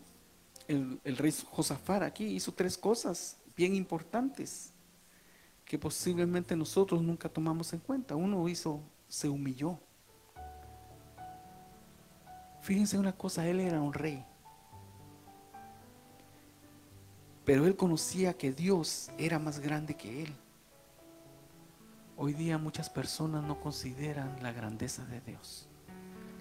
el, 0.67 0.99
rey 1.05 1.33
Josafat 1.53 2.03
aquí. 2.03 2.25
Hizo 2.25 2.51
tres 2.51 2.77
cosas 2.77 3.37
bien 3.57 3.77
importantes 3.77 4.73
que 5.65 5.79
posiblemente 5.79 6.57
nosotros 6.57 7.01
nunca 7.01 7.29
tomamos 7.29 7.73
en 7.73 7.79
cuenta. 7.79 8.17
Uno 8.17 8.49
hizo, 8.49 8.81
se 9.07 9.29
humilló. 9.29 9.79
Fíjense 12.61 12.99
una 12.99 13.13
cosa, 13.13 13.47
él 13.47 13.61
era 13.61 13.81
un 13.81 13.93
rey. 13.93 14.27
Pero 17.45 17.67
él 17.67 17.77
conocía 17.77 18.37
que 18.37 18.51
Dios 18.51 19.13
era 19.17 19.39
más 19.39 19.61
grande 19.61 19.95
que 19.95 20.25
él. 20.25 20.35
Hoy 22.17 22.35
día 22.35 22.59
muchas 22.59 22.91
personas 22.91 23.45
no 23.45 23.61
consideran 23.61 24.43
la 24.43 24.51
grandeza 24.51 25.05
de 25.05 25.21
Dios. 25.21 25.70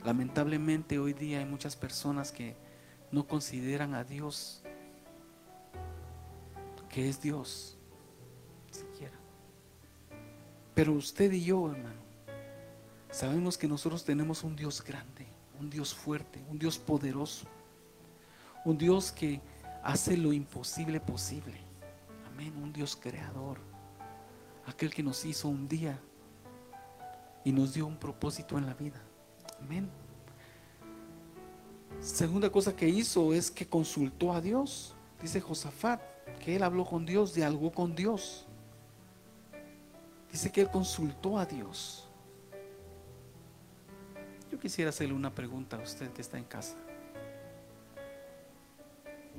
Lamentablemente 0.03 0.99
hoy 0.99 1.13
día 1.13 1.39
hay 1.39 1.45
muchas 1.45 1.75
personas 1.75 2.31
que 2.31 2.55
no 3.11 3.27
consideran 3.27 3.93
a 3.95 4.03
Dios 4.03 4.63
que 6.89 7.07
es 7.07 7.21
Dios. 7.21 7.75
Pero 10.73 10.93
usted 10.93 11.31
y 11.33 11.43
yo, 11.43 11.69
hermano, 11.69 11.99
sabemos 13.11 13.57
que 13.57 13.67
nosotros 13.67 14.05
tenemos 14.05 14.43
un 14.45 14.55
Dios 14.55 14.81
grande, 14.81 15.27
un 15.59 15.69
Dios 15.69 15.93
fuerte, 15.93 16.41
un 16.49 16.57
Dios 16.57 16.77
poderoso, 16.77 17.47
un 18.63 18.77
Dios 18.77 19.11
que 19.11 19.41
hace 19.83 20.15
lo 20.15 20.31
imposible 20.31 21.01
posible. 21.01 21.59
Amén, 22.27 22.55
un 22.55 22.71
Dios 22.71 22.95
creador, 22.95 23.59
aquel 24.65 24.93
que 24.93 25.03
nos 25.03 25.25
hizo 25.25 25.49
un 25.49 25.67
día 25.67 25.99
y 27.43 27.51
nos 27.51 27.73
dio 27.73 27.85
un 27.85 27.97
propósito 27.97 28.57
en 28.57 28.65
la 28.65 28.73
vida. 28.73 29.01
Amén. 29.61 29.89
Segunda 31.99 32.49
cosa 32.49 32.75
que 32.75 32.87
hizo 32.87 33.33
es 33.33 33.51
que 33.51 33.67
consultó 33.67 34.33
a 34.33 34.41
Dios. 34.41 34.95
Dice 35.21 35.41
Josafat 35.41 36.01
que 36.39 36.55
él 36.55 36.63
habló 36.63 36.85
con 36.85 37.05
Dios, 37.05 37.33
dialogó 37.33 37.71
con 37.71 37.95
Dios. 37.95 38.45
Dice 40.31 40.51
que 40.51 40.61
él 40.61 40.69
consultó 40.69 41.37
a 41.37 41.45
Dios. 41.45 42.07
Yo 44.51 44.59
quisiera 44.59 44.89
hacerle 44.89 45.13
una 45.13 45.33
pregunta 45.33 45.75
a 45.77 45.81
usted 45.81 46.11
que 46.11 46.21
está 46.21 46.37
en 46.37 46.45
casa. 46.45 46.75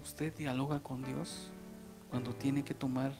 ¿Usted 0.03 0.35
dialoga 0.35 0.81
con 0.81 1.03
Dios 1.03 1.50
cuando 2.11 2.35
tiene 2.35 2.62
que 2.62 2.75
tomar 2.75 3.12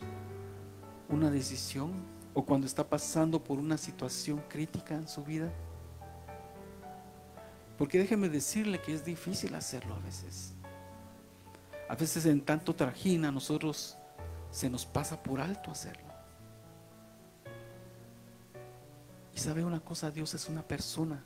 una 1.09 1.31
decisión 1.31 1.93
o 2.35 2.45
cuando 2.45 2.67
está 2.67 2.89
pasando 2.89 3.43
por 3.43 3.59
una 3.59 3.77
situación 3.77 4.43
crítica 4.49 4.95
en 4.95 5.09
su 5.09 5.23
vida? 5.25 5.53
Porque 7.81 7.99
déjeme 7.99 8.29
decirle 8.29 8.79
que 8.79 8.93
es 8.93 9.07
difícil 9.07 9.55
hacerlo 9.55 9.95
a 9.95 9.99
veces. 10.01 10.53
A 11.89 11.95
veces 11.95 12.27
en 12.27 12.43
tanto 12.43 12.75
trajina 12.75 13.29
a 13.29 13.33
nosotros 13.33 13.97
se 14.51 14.69
nos 14.69 14.85
pasa 14.85 15.23
por 15.23 15.41
alto 15.41 15.71
hacerlo. 15.71 16.05
sabe 19.35 19.65
una 19.65 19.81
cosa, 19.81 20.11
Dios 20.11 20.35
es 20.35 20.47
una 20.51 20.61
persona 20.61 21.25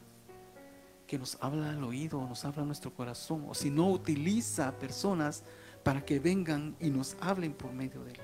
que 1.08 1.18
nos 1.18 1.36
habla 1.40 1.70
al 1.70 1.82
oído, 1.82 2.24
nos 2.24 2.44
habla 2.44 2.62
a 2.62 2.66
nuestro 2.66 2.94
corazón, 2.94 3.46
o 3.48 3.54
si 3.54 3.68
no 3.68 3.90
utiliza 3.90 4.78
personas 4.78 5.42
para 5.82 6.04
que 6.04 6.20
vengan 6.20 6.76
y 6.78 6.88
nos 6.88 7.16
hablen 7.20 7.52
por 7.52 7.72
medio 7.72 8.04
de 8.04 8.12
Él. 8.12 8.20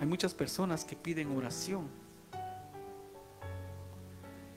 Hay 0.00 0.06
muchas 0.06 0.34
personas 0.34 0.84
que 0.84 0.96
piden 0.96 1.34
oración 1.34 2.03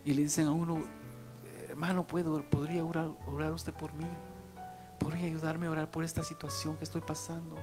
y 0.08 0.14
le 0.14 0.22
dicen 0.22 0.48
a 0.48 0.52
uno, 0.52 0.84
hermano, 1.68 2.08
¿puedo, 2.08 2.42
¿podría 2.50 2.86
orar, 2.86 3.10
orar 3.28 3.52
usted 3.52 3.74
por 3.74 3.94
mí? 3.94 4.08
¿Podría 4.98 5.26
ayudarme 5.26 5.68
a 5.68 5.72
orar 5.72 5.92
por 5.92 6.06
esta 6.06 6.24
situación 6.24 6.78
que 6.78 6.86
estoy 6.86 7.02
pasando? 7.02 7.58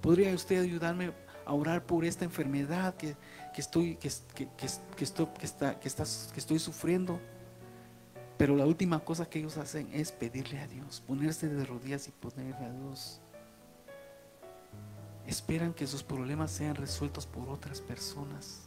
¿Podría 0.00 0.34
usted 0.34 0.60
ayudarme 0.60 1.12
a 1.46 1.52
orar 1.52 1.86
por 1.86 2.04
esta 2.04 2.24
enfermedad 2.24 2.96
que, 2.96 3.16
estoy, 3.56 3.94
que, 3.94 4.08
estoy, 4.08 4.48
que, 5.36 5.88
estoy 6.36 6.58
sufriendo. 6.58 7.20
Pero 8.36 8.56
la 8.56 8.66
última 8.66 8.98
cosa 9.04 9.30
que 9.30 9.38
ellos 9.38 9.56
hacen 9.56 9.88
es 9.92 10.10
pedirle 10.10 10.58
a 10.58 10.66
Dios, 10.66 11.00
ponerse 11.06 11.48
de 11.48 11.64
rodillas 11.64 12.08
y 12.08 12.10
ponerle 12.10 12.66
a 12.66 12.72
Dios. 12.72 13.20
Esperan 15.28 15.72
que 15.72 15.86
sus 15.86 16.02
problemas 16.02 16.50
sean 16.50 16.74
resueltos 16.74 17.24
por 17.24 17.48
otras 17.48 17.80
personas. 17.80 18.63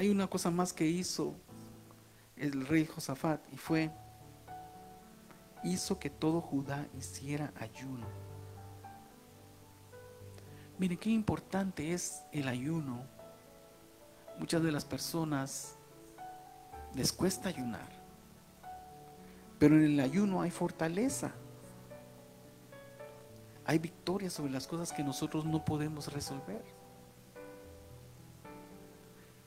Hay 0.00 0.08
una 0.08 0.28
cosa 0.28 0.50
más 0.50 0.72
que 0.72 0.86
hizo 0.86 1.34
el 2.34 2.66
rey 2.66 2.86
Josafat 2.86 3.38
y 3.52 3.58
fue, 3.58 3.90
hizo 5.62 5.98
que 5.98 6.08
todo 6.08 6.40
Judá 6.40 6.88
hiciera 6.98 7.52
ayuno. 7.60 8.06
Miren 10.78 10.96
qué 10.96 11.10
importante 11.10 11.92
es 11.92 12.22
el 12.32 12.48
ayuno. 12.48 13.04
Muchas 14.38 14.62
de 14.62 14.72
las 14.72 14.86
personas 14.86 15.76
les 16.94 17.12
cuesta 17.12 17.50
ayunar. 17.50 17.90
Pero 19.58 19.76
en 19.76 19.84
el 19.84 20.00
ayuno 20.00 20.40
hay 20.40 20.50
fortaleza. 20.50 21.30
Hay 23.66 23.78
victoria 23.78 24.30
sobre 24.30 24.50
las 24.50 24.66
cosas 24.66 24.94
que 24.94 25.04
nosotros 25.04 25.44
no 25.44 25.62
podemos 25.62 26.10
resolver. 26.10 26.79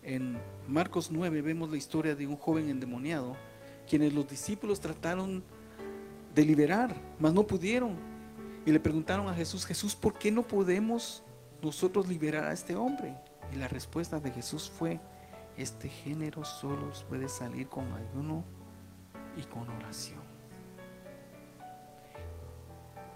En 0.04 0.38
Marcos 0.68 1.10
9 1.12 1.42
vemos 1.42 1.72
la 1.72 1.78
historia 1.78 2.16
de 2.16 2.28
un 2.28 2.36
joven 2.36 2.70
endemoniado 2.70 3.38
quienes 3.88 4.14
los 4.14 4.28
discípulos 4.28 4.80
trataron 4.80 5.44
de 6.34 6.46
liberar, 6.46 6.96
mas 7.20 7.34
no 7.34 7.46
pudieron. 7.46 7.96
Y 8.66 8.72
le 8.72 8.80
preguntaron 8.80 9.28
a 9.28 9.34
Jesús, 9.34 9.66
Jesús, 9.66 9.96
¿por 9.96 10.18
qué 10.18 10.32
no 10.32 10.44
podemos 10.44 11.24
nosotros 11.62 12.08
liberar 12.08 12.46
a 12.46 12.54
este 12.54 12.76
hombre? 12.76 13.16
Y 13.52 13.58
la 13.58 13.68
respuesta 13.68 14.20
de 14.20 14.32
Jesús 14.32 14.70
fue, 14.70 15.00
este 15.58 15.90
género 15.90 16.44
solo 16.44 16.92
puede 17.08 17.30
salir 17.30 17.68
con 17.68 17.86
ayuno 17.94 18.44
y 19.38 19.44
con 19.44 19.70
oración. 19.70 20.22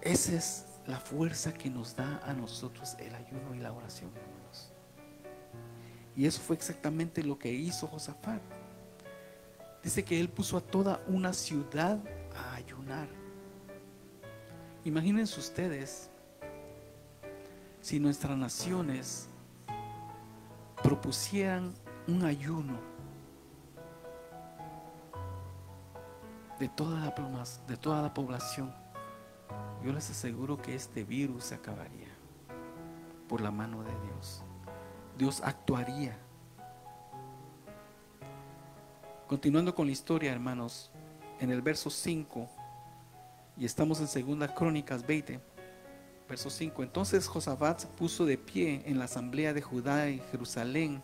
Esa 0.01 0.35
es 0.35 0.65
la 0.85 0.99
fuerza 0.99 1.53
que 1.53 1.69
nos 1.69 1.95
da 1.95 2.21
a 2.23 2.33
nosotros 2.33 2.95
el 2.99 3.13
ayuno 3.15 3.55
y 3.55 3.59
la 3.59 3.71
oración. 3.71 4.11
Y 6.17 6.25
eso 6.25 6.41
fue 6.41 6.55
exactamente 6.55 7.23
lo 7.23 7.37
que 7.37 7.53
hizo 7.53 7.87
Josafat. 7.87 8.41
Dice 9.83 10.03
que 10.03 10.19
él 10.19 10.29
puso 10.29 10.57
a 10.57 10.61
toda 10.61 10.99
una 11.07 11.31
ciudad 11.31 11.99
a 12.35 12.55
ayunar. 12.55 13.07
Imagínense 14.83 15.39
ustedes 15.39 16.09
si 17.81 17.99
nuestras 17.99 18.35
naciones 18.35 19.29
propusieran 20.81 21.73
un 22.07 22.25
ayuno 22.25 22.79
de 26.59 26.67
toda 26.67 26.99
la, 26.99 27.45
de 27.67 27.77
toda 27.77 28.01
la 28.01 28.13
población, 28.13 28.73
yo 29.85 29.93
les 29.93 30.09
aseguro 30.09 30.59
que 30.59 30.73
este 30.73 31.03
virus 31.03 31.45
se 31.45 31.55
acabaría 31.55 32.09
por 33.29 33.39
la 33.39 33.51
mano 33.51 33.83
de 33.83 33.91
Dios. 34.07 34.43
Dios 35.17 35.41
actuaría. 35.43 36.17
Continuando 39.27 39.75
con 39.75 39.87
la 39.87 39.91
historia, 39.91 40.31
hermanos, 40.31 40.91
en 41.39 41.51
el 41.51 41.61
verso 41.61 41.89
5, 41.89 42.47
y 43.57 43.65
estamos 43.65 43.99
en 43.99 44.07
Segunda 44.07 44.53
Crónicas 44.53 45.05
20, 45.05 45.41
verso 46.29 46.49
5. 46.49 46.83
Entonces 46.83 47.27
Josafat 47.27 47.79
se 47.79 47.87
puso 47.87 48.25
de 48.25 48.37
pie 48.37 48.83
en 48.85 48.99
la 48.99 49.05
asamblea 49.05 49.53
de 49.53 49.61
Judá 49.61 50.09
y 50.09 50.19
Jerusalén, 50.31 51.01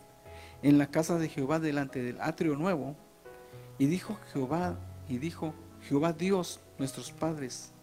en 0.62 0.78
la 0.78 0.86
casa 0.86 1.18
de 1.18 1.28
Jehová 1.28 1.58
delante 1.58 2.02
del 2.02 2.20
atrio 2.20 2.56
nuevo, 2.56 2.96
y 3.78 3.86
dijo 3.86 4.16
Jehová, 4.32 4.78
y 5.08 5.18
dijo 5.18 5.52
Jehová 5.82 6.12
Dios, 6.12 6.60
nuestros 6.78 7.12
padres. 7.12 7.73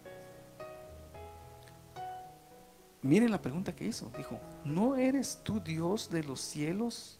Miren 3.01 3.31
la 3.31 3.41
pregunta 3.41 3.75
que 3.75 3.86
hizo. 3.86 4.12
Dijo, 4.15 4.39
¿no 4.63 4.96
eres 4.96 5.39
tú 5.43 5.60
Dios 5.60 6.10
de 6.10 6.24
los 6.24 6.39
cielos 6.39 7.17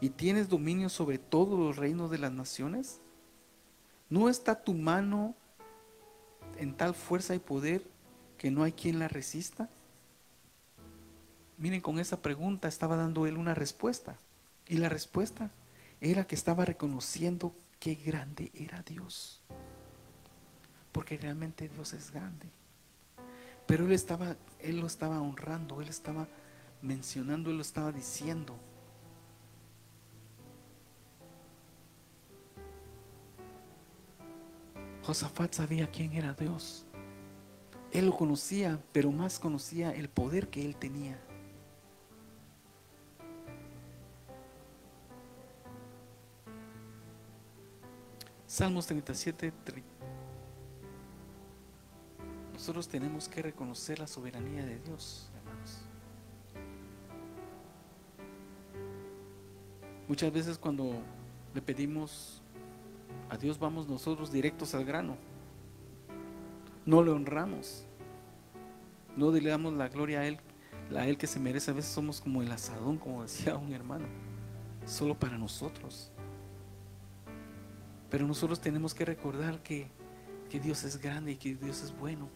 y 0.00 0.10
tienes 0.10 0.48
dominio 0.48 0.88
sobre 0.88 1.18
todos 1.18 1.58
los 1.58 1.76
reinos 1.76 2.10
de 2.10 2.18
las 2.18 2.32
naciones? 2.32 3.00
¿No 4.08 4.28
está 4.28 4.62
tu 4.62 4.74
mano 4.74 5.34
en 6.56 6.74
tal 6.74 6.94
fuerza 6.94 7.34
y 7.34 7.38
poder 7.38 7.86
que 8.38 8.50
no 8.50 8.62
hay 8.62 8.72
quien 8.72 8.98
la 8.98 9.08
resista? 9.08 9.68
Miren, 11.58 11.82
con 11.82 11.98
esa 11.98 12.22
pregunta 12.22 12.68
estaba 12.68 12.96
dando 12.96 13.26
él 13.26 13.36
una 13.36 13.54
respuesta. 13.54 14.16
Y 14.66 14.78
la 14.78 14.88
respuesta 14.88 15.50
era 16.00 16.26
que 16.26 16.34
estaba 16.34 16.64
reconociendo 16.64 17.54
qué 17.78 17.94
grande 17.94 18.50
era 18.54 18.82
Dios. 18.82 19.42
Porque 20.92 21.18
realmente 21.18 21.68
Dios 21.68 21.92
es 21.92 22.10
grande. 22.10 22.48
Pero 23.70 23.86
él 23.86 23.92
estaba, 23.92 24.36
él 24.58 24.80
lo 24.80 24.88
estaba 24.88 25.20
honrando, 25.20 25.80
él 25.80 25.88
estaba 25.88 26.26
mencionando, 26.82 27.50
él 27.50 27.56
lo 27.56 27.62
estaba 27.62 27.92
diciendo. 27.92 28.56
Josafat 35.04 35.52
sabía 35.54 35.88
quién 35.88 36.14
era 36.14 36.32
Dios. 36.34 36.84
Él 37.92 38.06
lo 38.06 38.16
conocía, 38.16 38.82
pero 38.90 39.12
más 39.12 39.38
conocía 39.38 39.92
el 39.92 40.08
poder 40.08 40.48
que 40.48 40.64
él 40.64 40.74
tenía. 40.74 41.16
Salmos 48.48 48.88
37, 48.88 49.52
nosotros 52.60 52.88
tenemos 52.88 53.26
que 53.26 53.40
reconocer 53.40 53.98
la 53.98 54.06
soberanía 54.06 54.62
de 54.62 54.78
Dios, 54.80 55.30
hermanos. 55.34 55.78
Muchas 60.06 60.30
veces 60.30 60.58
cuando 60.58 60.92
le 61.54 61.62
pedimos 61.62 62.42
a 63.30 63.38
Dios 63.38 63.58
vamos 63.58 63.88
nosotros 63.88 64.30
directos 64.30 64.74
al 64.74 64.84
grano. 64.84 65.16
No 66.84 67.02
le 67.02 67.12
honramos. 67.12 67.86
No 69.16 69.30
le 69.32 69.48
damos 69.48 69.72
la 69.72 69.88
gloria 69.88 70.20
a 70.20 70.26
Él, 70.26 70.38
a 70.94 71.06
Él 71.06 71.16
que 71.16 71.26
se 71.26 71.40
merece. 71.40 71.70
A 71.70 71.74
veces 71.74 71.90
somos 71.90 72.20
como 72.20 72.42
el 72.42 72.52
asadón, 72.52 72.98
como 72.98 73.22
decía 73.22 73.56
un 73.56 73.72
hermano, 73.72 74.04
solo 74.84 75.18
para 75.18 75.38
nosotros. 75.38 76.12
Pero 78.10 78.26
nosotros 78.26 78.60
tenemos 78.60 78.92
que 78.92 79.06
recordar 79.06 79.62
que, 79.62 79.90
que 80.50 80.60
Dios 80.60 80.84
es 80.84 81.00
grande 81.00 81.32
y 81.32 81.36
que 81.36 81.54
Dios 81.54 81.82
es 81.82 81.98
bueno 81.98 82.28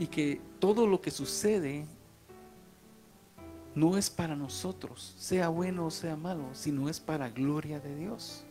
y 0.00 0.06
que 0.06 0.40
todo 0.58 0.86
lo 0.86 1.02
que 1.02 1.10
sucede 1.10 1.84
no 3.74 3.98
es 3.98 4.08
para 4.08 4.34
nosotros, 4.34 5.14
sea 5.18 5.50
bueno 5.50 5.84
o 5.84 5.90
sea 5.90 6.16
malo, 6.16 6.48
sino 6.54 6.88
es 6.88 6.98
para 6.98 7.28
gloria 7.28 7.80
de 7.80 7.94
Dios. 7.94 8.42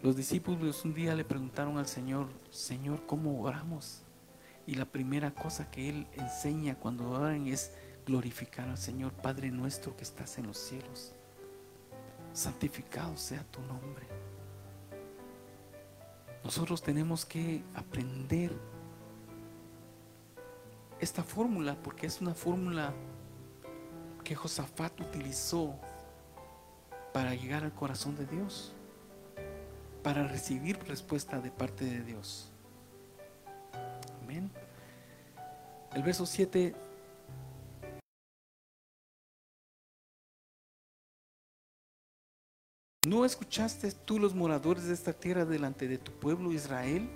Los 0.00 0.16
discípulos 0.16 0.82
un 0.86 0.94
día 0.94 1.14
le 1.14 1.26
preguntaron 1.26 1.76
al 1.76 1.86
Señor, 1.86 2.28
Señor, 2.48 3.04
¿cómo 3.04 3.42
oramos? 3.42 4.00
Y 4.66 4.76
la 4.76 4.86
primera 4.86 5.30
cosa 5.30 5.70
que 5.70 5.90
Él 5.90 6.06
enseña 6.14 6.76
cuando 6.76 7.10
oran 7.10 7.48
es 7.48 7.72
glorificar 8.06 8.70
al 8.70 8.78
Señor, 8.78 9.12
Padre 9.12 9.50
nuestro 9.50 9.94
que 9.94 10.04
estás 10.04 10.38
en 10.38 10.46
los 10.46 10.56
cielos. 10.56 11.12
Santificado 12.32 13.14
sea 13.18 13.44
tu 13.50 13.60
nombre. 13.60 14.21
Nosotros 16.44 16.82
tenemos 16.82 17.24
que 17.24 17.62
aprender 17.74 18.52
esta 21.00 21.22
fórmula 21.22 21.76
porque 21.82 22.06
es 22.06 22.20
una 22.20 22.34
fórmula 22.34 22.92
que 24.24 24.34
Josafat 24.34 25.00
utilizó 25.00 25.74
para 27.12 27.34
llegar 27.34 27.64
al 27.64 27.74
corazón 27.74 28.16
de 28.16 28.26
Dios, 28.26 28.72
para 30.02 30.26
recibir 30.26 30.78
respuesta 30.84 31.40
de 31.40 31.50
parte 31.50 31.84
de 31.84 32.02
Dios. 32.02 32.50
Amén. 34.22 34.50
El 35.94 36.02
verso 36.02 36.24
7 36.24 36.74
¿No 43.04 43.24
escuchaste 43.24 43.90
tú 43.90 44.20
los 44.20 44.32
moradores 44.32 44.84
de 44.84 44.94
esta 44.94 45.12
tierra 45.12 45.44
delante 45.44 45.88
de 45.88 45.98
tu 45.98 46.12
pueblo 46.12 46.52
Israel 46.52 47.08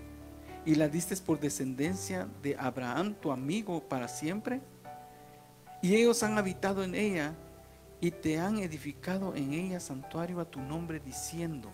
y 0.64 0.74
la 0.74 0.88
diste 0.88 1.16
por 1.18 1.38
descendencia 1.38 2.26
de 2.42 2.56
Abraham, 2.58 3.14
tu 3.14 3.30
amigo, 3.30 3.80
para 3.88 4.08
siempre? 4.08 4.60
Y 5.82 5.94
ellos 5.94 6.24
han 6.24 6.38
habitado 6.38 6.82
en 6.82 6.96
ella 6.96 7.36
y 8.00 8.10
te 8.10 8.36
han 8.40 8.58
edificado 8.58 9.36
en 9.36 9.52
ella 9.52 9.78
santuario 9.78 10.40
a 10.40 10.50
tu 10.50 10.60
nombre, 10.60 10.98
diciendo, 10.98 11.70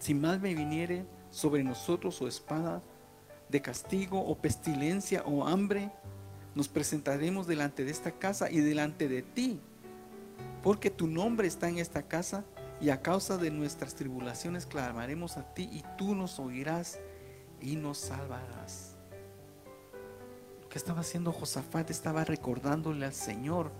si 0.00 0.12
mal 0.12 0.40
me 0.40 0.52
viniere 0.52 1.06
sobre 1.30 1.62
nosotros 1.62 2.20
o 2.20 2.26
espada 2.26 2.82
de 3.48 3.62
castigo 3.62 4.20
o 4.20 4.36
pestilencia 4.36 5.22
o 5.24 5.46
hambre, 5.46 5.92
nos 6.56 6.66
presentaremos 6.66 7.46
delante 7.46 7.84
de 7.84 7.92
esta 7.92 8.10
casa 8.10 8.50
y 8.50 8.58
delante 8.58 9.08
de 9.08 9.22
ti 9.22 9.60
porque 10.62 10.90
tu 10.90 11.06
nombre 11.06 11.46
está 11.48 11.68
en 11.68 11.78
esta 11.78 12.02
casa 12.02 12.44
y 12.80 12.90
a 12.90 13.02
causa 13.02 13.36
de 13.36 13.50
nuestras 13.50 13.94
tribulaciones 13.94 14.66
clamaremos 14.66 15.36
a 15.36 15.54
ti 15.54 15.68
y 15.72 15.82
tú 15.96 16.14
nos 16.14 16.38
oirás 16.38 16.98
y 17.60 17.76
nos 17.76 17.98
salvarás. 17.98 18.96
Lo 20.62 20.68
que 20.68 20.78
estaba 20.78 21.00
haciendo 21.00 21.32
Josafat 21.32 21.90
estaba 21.90 22.24
recordándole 22.24 23.06
al 23.06 23.14
Señor 23.14 23.72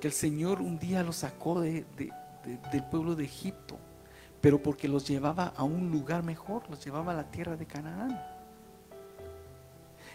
que 0.00 0.06
el 0.06 0.12
Señor 0.12 0.60
un 0.60 0.78
día 0.78 1.02
lo 1.02 1.12
sacó 1.12 1.60
de, 1.60 1.84
del 1.96 2.84
pueblo 2.84 3.16
de 3.16 3.24
Egipto, 3.24 3.78
pero 4.40 4.62
porque 4.62 4.86
los 4.86 5.08
llevaba 5.08 5.52
a 5.56 5.64
un 5.64 5.90
lugar 5.90 6.22
mejor, 6.22 6.68
los 6.70 6.84
llevaba 6.84 7.12
a 7.12 7.16
la 7.16 7.30
tierra 7.30 7.56
de 7.56 7.66
Canaán. 7.66 8.20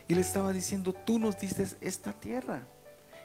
Y 0.08 0.16
le 0.16 0.22
estaba 0.22 0.54
diciendo, 0.54 0.94
tú 0.94 1.20
nos 1.20 1.38
dices 1.39 1.78
esta 1.82 2.13
tierra. 2.13 2.63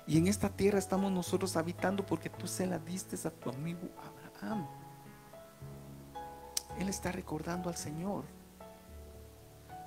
Y 0.09 0.17
en 0.17 0.27
esta 0.27 0.49
tierra 0.49 0.79
estamos 0.79 1.13
nosotros 1.13 1.55
habitando 1.59 2.05
porque 2.05 2.31
tú 2.31 2.47
se 2.47 2.67
la 2.67 2.79
diste 2.79 3.17
a 3.29 3.31
tu 3.31 3.51
amigo 3.51 3.91
Abraham. 3.99 4.67
Él 6.79 6.89
está 6.89 7.13
recordando 7.13 7.69
al 7.69 7.77
Señor. 7.77 8.25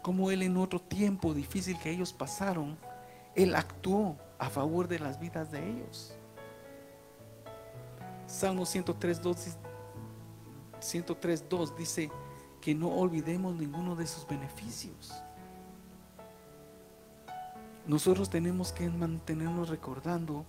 Como 0.03 0.29
Él 0.29 0.43
en 0.43 0.57
otro 0.57 0.79
tiempo 0.79 1.33
difícil 1.33 1.75
que 1.79 1.89
ellos 1.89 2.13
pasaron, 2.13 2.77
Él 3.33 3.55
actuó 3.55 4.15
a 4.37 4.47
favor 4.51 4.87
de 4.87 4.99
las 4.99 5.19
vidas 5.19 5.49
de 5.49 5.67
ellos. 5.67 6.13
Salmo 8.27 8.61
103.2 8.61 9.55
103.2 10.79 11.75
dice 11.75 12.11
que 12.61 12.75
no 12.75 12.89
olvidemos 12.89 13.55
ninguno 13.55 13.95
de 13.95 14.05
sus 14.05 14.27
beneficios. 14.27 15.13
Nosotros 17.91 18.29
tenemos 18.29 18.71
que 18.71 18.89
mantenernos 18.89 19.67
recordando 19.67 20.45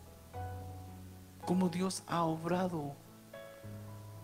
cómo 1.44 1.68
Dios 1.68 2.04
ha 2.06 2.22
obrado 2.22 2.94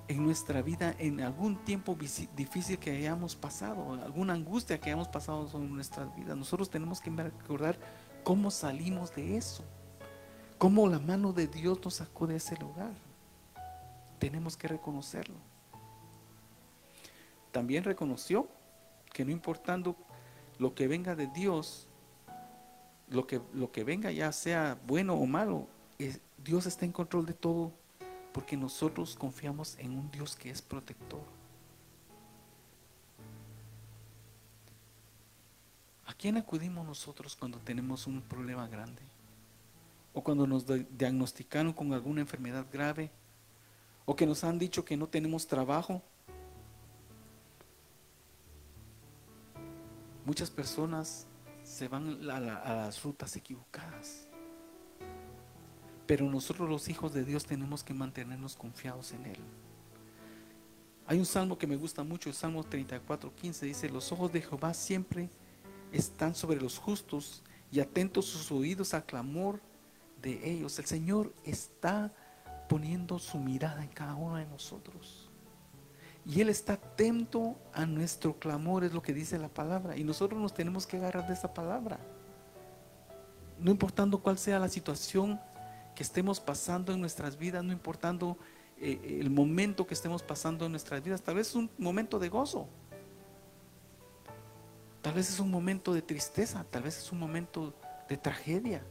en 0.06 0.22
nuestra 0.22 0.62
vida 0.62 0.94
en 1.00 1.20
algún 1.22 1.56
tiempo 1.64 1.98
difícil 2.36 2.78
que 2.78 2.92
hayamos 2.92 3.34
pasado, 3.34 3.94
alguna 3.94 4.34
angustia 4.34 4.78
que 4.78 4.90
hayamos 4.90 5.08
pasado 5.08 5.50
en 5.54 5.74
nuestras 5.74 6.14
vidas. 6.14 6.36
Nosotros 6.36 6.70
tenemos 6.70 7.00
que 7.00 7.10
recordar 7.10 7.76
cómo 8.22 8.52
salimos 8.52 9.12
de 9.12 9.36
eso, 9.36 9.64
cómo 10.56 10.86
la 10.86 11.00
mano 11.00 11.32
de 11.32 11.48
Dios 11.48 11.80
nos 11.84 11.94
sacó 11.94 12.28
de 12.28 12.36
ese 12.36 12.56
lugar. 12.58 12.92
Tenemos 14.20 14.56
que 14.56 14.68
reconocerlo. 14.68 15.40
También 17.50 17.82
reconoció 17.82 18.46
que 19.12 19.24
no 19.24 19.32
importando 19.32 19.96
lo 20.60 20.76
que 20.76 20.86
venga 20.86 21.16
de 21.16 21.26
Dios, 21.26 21.87
lo 23.10 23.26
que, 23.26 23.40
lo 23.54 23.72
que 23.72 23.84
venga 23.84 24.10
ya 24.10 24.32
sea 24.32 24.78
bueno 24.86 25.14
o 25.14 25.26
malo, 25.26 25.66
Dios 26.44 26.66
está 26.66 26.84
en 26.84 26.92
control 26.92 27.26
de 27.26 27.34
todo 27.34 27.72
porque 28.32 28.56
nosotros 28.56 29.16
confiamos 29.16 29.76
en 29.78 29.98
un 29.98 30.10
Dios 30.10 30.36
que 30.36 30.50
es 30.50 30.62
protector. 30.62 31.22
¿A 36.06 36.14
quién 36.14 36.36
acudimos 36.36 36.86
nosotros 36.86 37.36
cuando 37.36 37.58
tenemos 37.58 38.06
un 38.06 38.20
problema 38.22 38.68
grande? 38.68 39.02
O 40.14 40.22
cuando 40.22 40.46
nos 40.46 40.64
diagnosticaron 40.96 41.72
con 41.72 41.92
alguna 41.92 42.20
enfermedad 42.20 42.66
grave? 42.72 43.10
¿O 44.06 44.16
que 44.16 44.26
nos 44.26 44.42
han 44.44 44.58
dicho 44.58 44.84
que 44.84 44.96
no 44.96 45.06
tenemos 45.06 45.46
trabajo? 45.46 46.02
Muchas 50.24 50.50
personas 50.50 51.26
se 51.68 51.86
van 51.86 52.28
a, 52.30 52.40
las 52.40 53.02
rutas 53.02 53.36
equivocadas. 53.36 54.26
Pero 56.06 56.28
nosotros 56.30 56.68
los 56.68 56.88
hijos 56.88 57.12
de 57.12 57.24
Dios 57.24 57.44
tenemos 57.44 57.84
que 57.84 57.92
mantenernos 57.92 58.56
confiados 58.56 59.12
en 59.12 59.26
Él. 59.26 59.38
Hay 61.06 61.18
un 61.18 61.26
salmo 61.26 61.58
que 61.58 61.66
me 61.66 61.76
gusta 61.76 62.02
mucho, 62.02 62.28
el 62.30 62.34
Salmo 62.34 62.64
34, 62.64 63.34
15, 63.34 63.66
dice, 63.66 63.88
los 63.90 64.10
ojos 64.12 64.32
de 64.32 64.42
Jehová 64.42 64.74
siempre 64.74 65.30
están 65.92 66.34
sobre 66.34 66.60
los 66.60 66.78
justos 66.78 67.42
y 67.70 67.80
atentos 67.80 68.26
sus 68.26 68.50
oídos 68.50 68.94
al 68.94 69.04
clamor 69.04 69.60
de 70.20 70.50
ellos. 70.50 70.78
El 70.78 70.86
Señor 70.86 71.34
está 71.44 72.12
poniendo 72.68 73.18
su 73.18 73.38
mirada 73.38 73.82
en 73.82 73.90
cada 73.90 74.14
uno 74.14 74.36
de 74.36 74.46
nosotros. 74.46 75.27
Y 76.28 76.42
Él 76.42 76.50
está 76.50 76.74
atento 76.74 77.56
a 77.72 77.86
nuestro 77.86 78.38
clamor, 78.38 78.84
es 78.84 78.92
lo 78.92 79.00
que 79.00 79.14
dice 79.14 79.38
la 79.38 79.48
palabra. 79.48 79.96
Y 79.96 80.04
nosotros 80.04 80.38
nos 80.38 80.52
tenemos 80.52 80.86
que 80.86 80.98
agarrar 80.98 81.26
de 81.26 81.32
esa 81.32 81.54
palabra. 81.54 81.98
No 83.58 83.70
importando 83.70 84.18
cuál 84.20 84.36
sea 84.36 84.58
la 84.58 84.68
situación 84.68 85.40
que 85.94 86.02
estemos 86.02 86.38
pasando 86.38 86.92
en 86.92 87.00
nuestras 87.00 87.38
vidas, 87.38 87.64
no 87.64 87.72
importando 87.72 88.36
eh, 88.76 89.18
el 89.20 89.30
momento 89.30 89.86
que 89.86 89.94
estemos 89.94 90.22
pasando 90.22 90.66
en 90.66 90.72
nuestras 90.72 91.02
vidas. 91.02 91.22
Tal 91.22 91.36
vez 91.36 91.48
es 91.48 91.54
un 91.54 91.70
momento 91.78 92.18
de 92.18 92.28
gozo. 92.28 92.68
Tal 95.00 95.14
vez 95.14 95.30
es 95.30 95.40
un 95.40 95.50
momento 95.50 95.94
de 95.94 96.02
tristeza. 96.02 96.62
Tal 96.70 96.82
vez 96.82 96.98
es 96.98 97.10
un 97.10 97.20
momento 97.20 97.72
de 98.06 98.18
tragedia. 98.18 98.84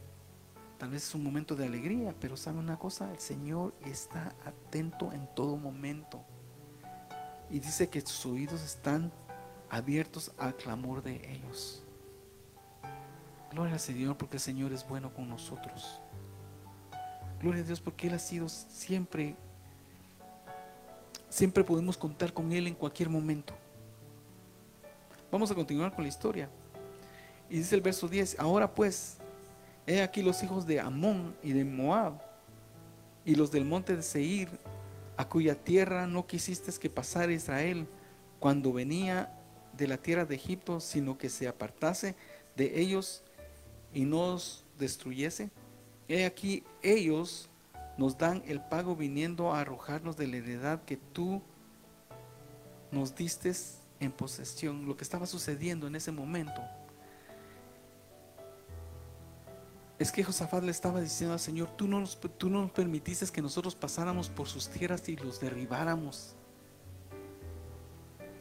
Tal 0.76 0.90
vez 0.90 1.06
es 1.06 1.14
un 1.14 1.22
momento 1.22 1.54
de 1.54 1.66
alegría. 1.66 2.16
Pero 2.18 2.36
sabe 2.36 2.58
una 2.58 2.80
cosa, 2.80 3.12
el 3.12 3.20
Señor 3.20 3.74
está 3.84 4.34
atento 4.44 5.12
en 5.12 5.32
todo 5.36 5.56
momento. 5.56 6.24
Y 7.50 7.60
dice 7.60 7.88
que 7.88 8.00
sus 8.00 8.26
oídos 8.26 8.62
están 8.62 9.10
abiertos 9.70 10.32
al 10.38 10.54
clamor 10.56 11.02
de 11.02 11.16
ellos. 11.32 11.82
Gloria 13.50 13.74
al 13.74 13.80
Señor 13.80 14.16
porque 14.16 14.36
el 14.36 14.40
Señor 14.40 14.72
es 14.72 14.86
bueno 14.86 15.12
con 15.12 15.28
nosotros. 15.28 16.00
Gloria 17.40 17.62
a 17.62 17.66
Dios 17.66 17.80
porque 17.80 18.08
Él 18.08 18.14
ha 18.14 18.18
sido 18.18 18.48
siempre, 18.48 19.36
siempre 21.30 21.64
podemos 21.64 21.96
contar 21.96 22.32
con 22.32 22.52
Él 22.52 22.66
en 22.66 22.74
cualquier 22.74 23.08
momento. 23.08 23.54
Vamos 25.30 25.50
a 25.50 25.54
continuar 25.54 25.94
con 25.94 26.04
la 26.04 26.08
historia. 26.08 26.48
Y 27.48 27.58
dice 27.58 27.74
el 27.74 27.80
verso 27.80 28.08
10, 28.08 28.38
ahora 28.38 28.72
pues, 28.74 29.16
he 29.86 30.02
aquí 30.02 30.22
los 30.22 30.42
hijos 30.42 30.66
de 30.66 30.80
Amón 30.80 31.34
y 31.42 31.52
de 31.52 31.64
Moab 31.64 32.20
y 33.24 33.34
los 33.34 33.50
del 33.50 33.64
monte 33.64 33.96
de 33.96 34.02
Seir, 34.02 34.48
a 35.18 35.28
cuya 35.28 35.56
tierra 35.56 36.06
no 36.06 36.28
quisiste 36.28 36.72
que 36.78 36.88
pasara 36.88 37.32
Israel 37.32 37.88
cuando 38.38 38.72
venía 38.72 39.34
de 39.72 39.88
la 39.88 39.98
tierra 39.98 40.24
de 40.24 40.36
Egipto, 40.36 40.78
sino 40.78 41.18
que 41.18 41.28
se 41.28 41.48
apartase 41.48 42.14
de 42.56 42.80
ellos 42.80 43.24
y 43.92 44.04
nos 44.04 44.64
destruyese. 44.78 45.50
He 46.06 46.24
aquí, 46.24 46.62
ellos 46.82 47.50
nos 47.98 48.16
dan 48.16 48.44
el 48.46 48.60
pago 48.60 48.94
viniendo 48.94 49.52
a 49.52 49.60
arrojarnos 49.60 50.16
de 50.16 50.28
la 50.28 50.36
heredad 50.36 50.84
que 50.84 50.96
tú 50.96 51.42
nos 52.92 53.16
diste 53.16 53.52
en 53.98 54.12
posesión, 54.12 54.86
lo 54.86 54.96
que 54.96 55.02
estaba 55.02 55.26
sucediendo 55.26 55.88
en 55.88 55.96
ese 55.96 56.12
momento. 56.12 56.62
Es 59.98 60.12
que 60.12 60.22
Josafat 60.22 60.62
le 60.62 60.70
estaba 60.70 61.00
diciendo 61.00 61.34
al 61.34 61.40
Señor, 61.40 61.68
tú 61.76 61.88
no, 61.88 61.98
nos, 61.98 62.20
tú 62.20 62.48
no 62.48 62.62
nos 62.62 62.70
permitiste 62.70 63.26
que 63.26 63.42
nosotros 63.42 63.74
pasáramos 63.74 64.28
por 64.28 64.46
sus 64.46 64.68
tierras 64.68 65.08
y 65.08 65.16
los 65.16 65.40
derribáramos. 65.40 66.36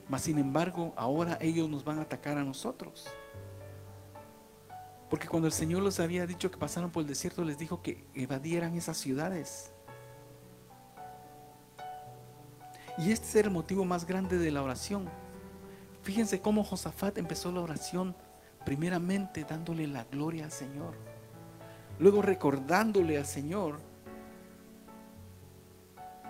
Mas 0.08 0.22
sin 0.22 0.38
embargo, 0.38 0.94
ahora 0.96 1.38
ellos 1.42 1.68
nos 1.68 1.84
van 1.84 1.98
a 2.00 2.04
atacar 2.04 2.38
a 2.38 2.44
nosotros. 2.44 3.08
Porque 5.10 5.28
cuando 5.28 5.48
el 5.48 5.54
Señor 5.54 5.82
les 5.82 6.00
había 6.00 6.28
dicho 6.28 6.52
que 6.52 6.58
pasaran 6.58 6.92
por 6.92 7.02
el 7.02 7.08
desierto, 7.08 7.44
les 7.44 7.58
dijo 7.58 7.82
que 7.82 8.06
evadieran 8.14 8.76
esas 8.76 8.98
ciudades. 8.98 9.72
Y 13.00 13.12
este 13.12 13.40
era 13.40 13.48
el 13.48 13.54
motivo 13.54 13.84
más 13.84 14.06
grande 14.06 14.38
de 14.38 14.52
la 14.52 14.62
oración. 14.62 15.10
Fíjense 16.04 16.40
cómo 16.40 16.64
Josafat 16.64 17.18
empezó 17.18 17.52
la 17.52 17.62
oración 17.62 18.16
primeramente 18.64 19.44
dándole 19.44 19.88
la 19.88 20.04
gloria 20.06 20.46
al 20.46 20.52
Señor. 20.52 21.17
Luego 22.00 22.22
recordándole 22.22 23.18
al 23.18 23.26
Señor 23.26 23.80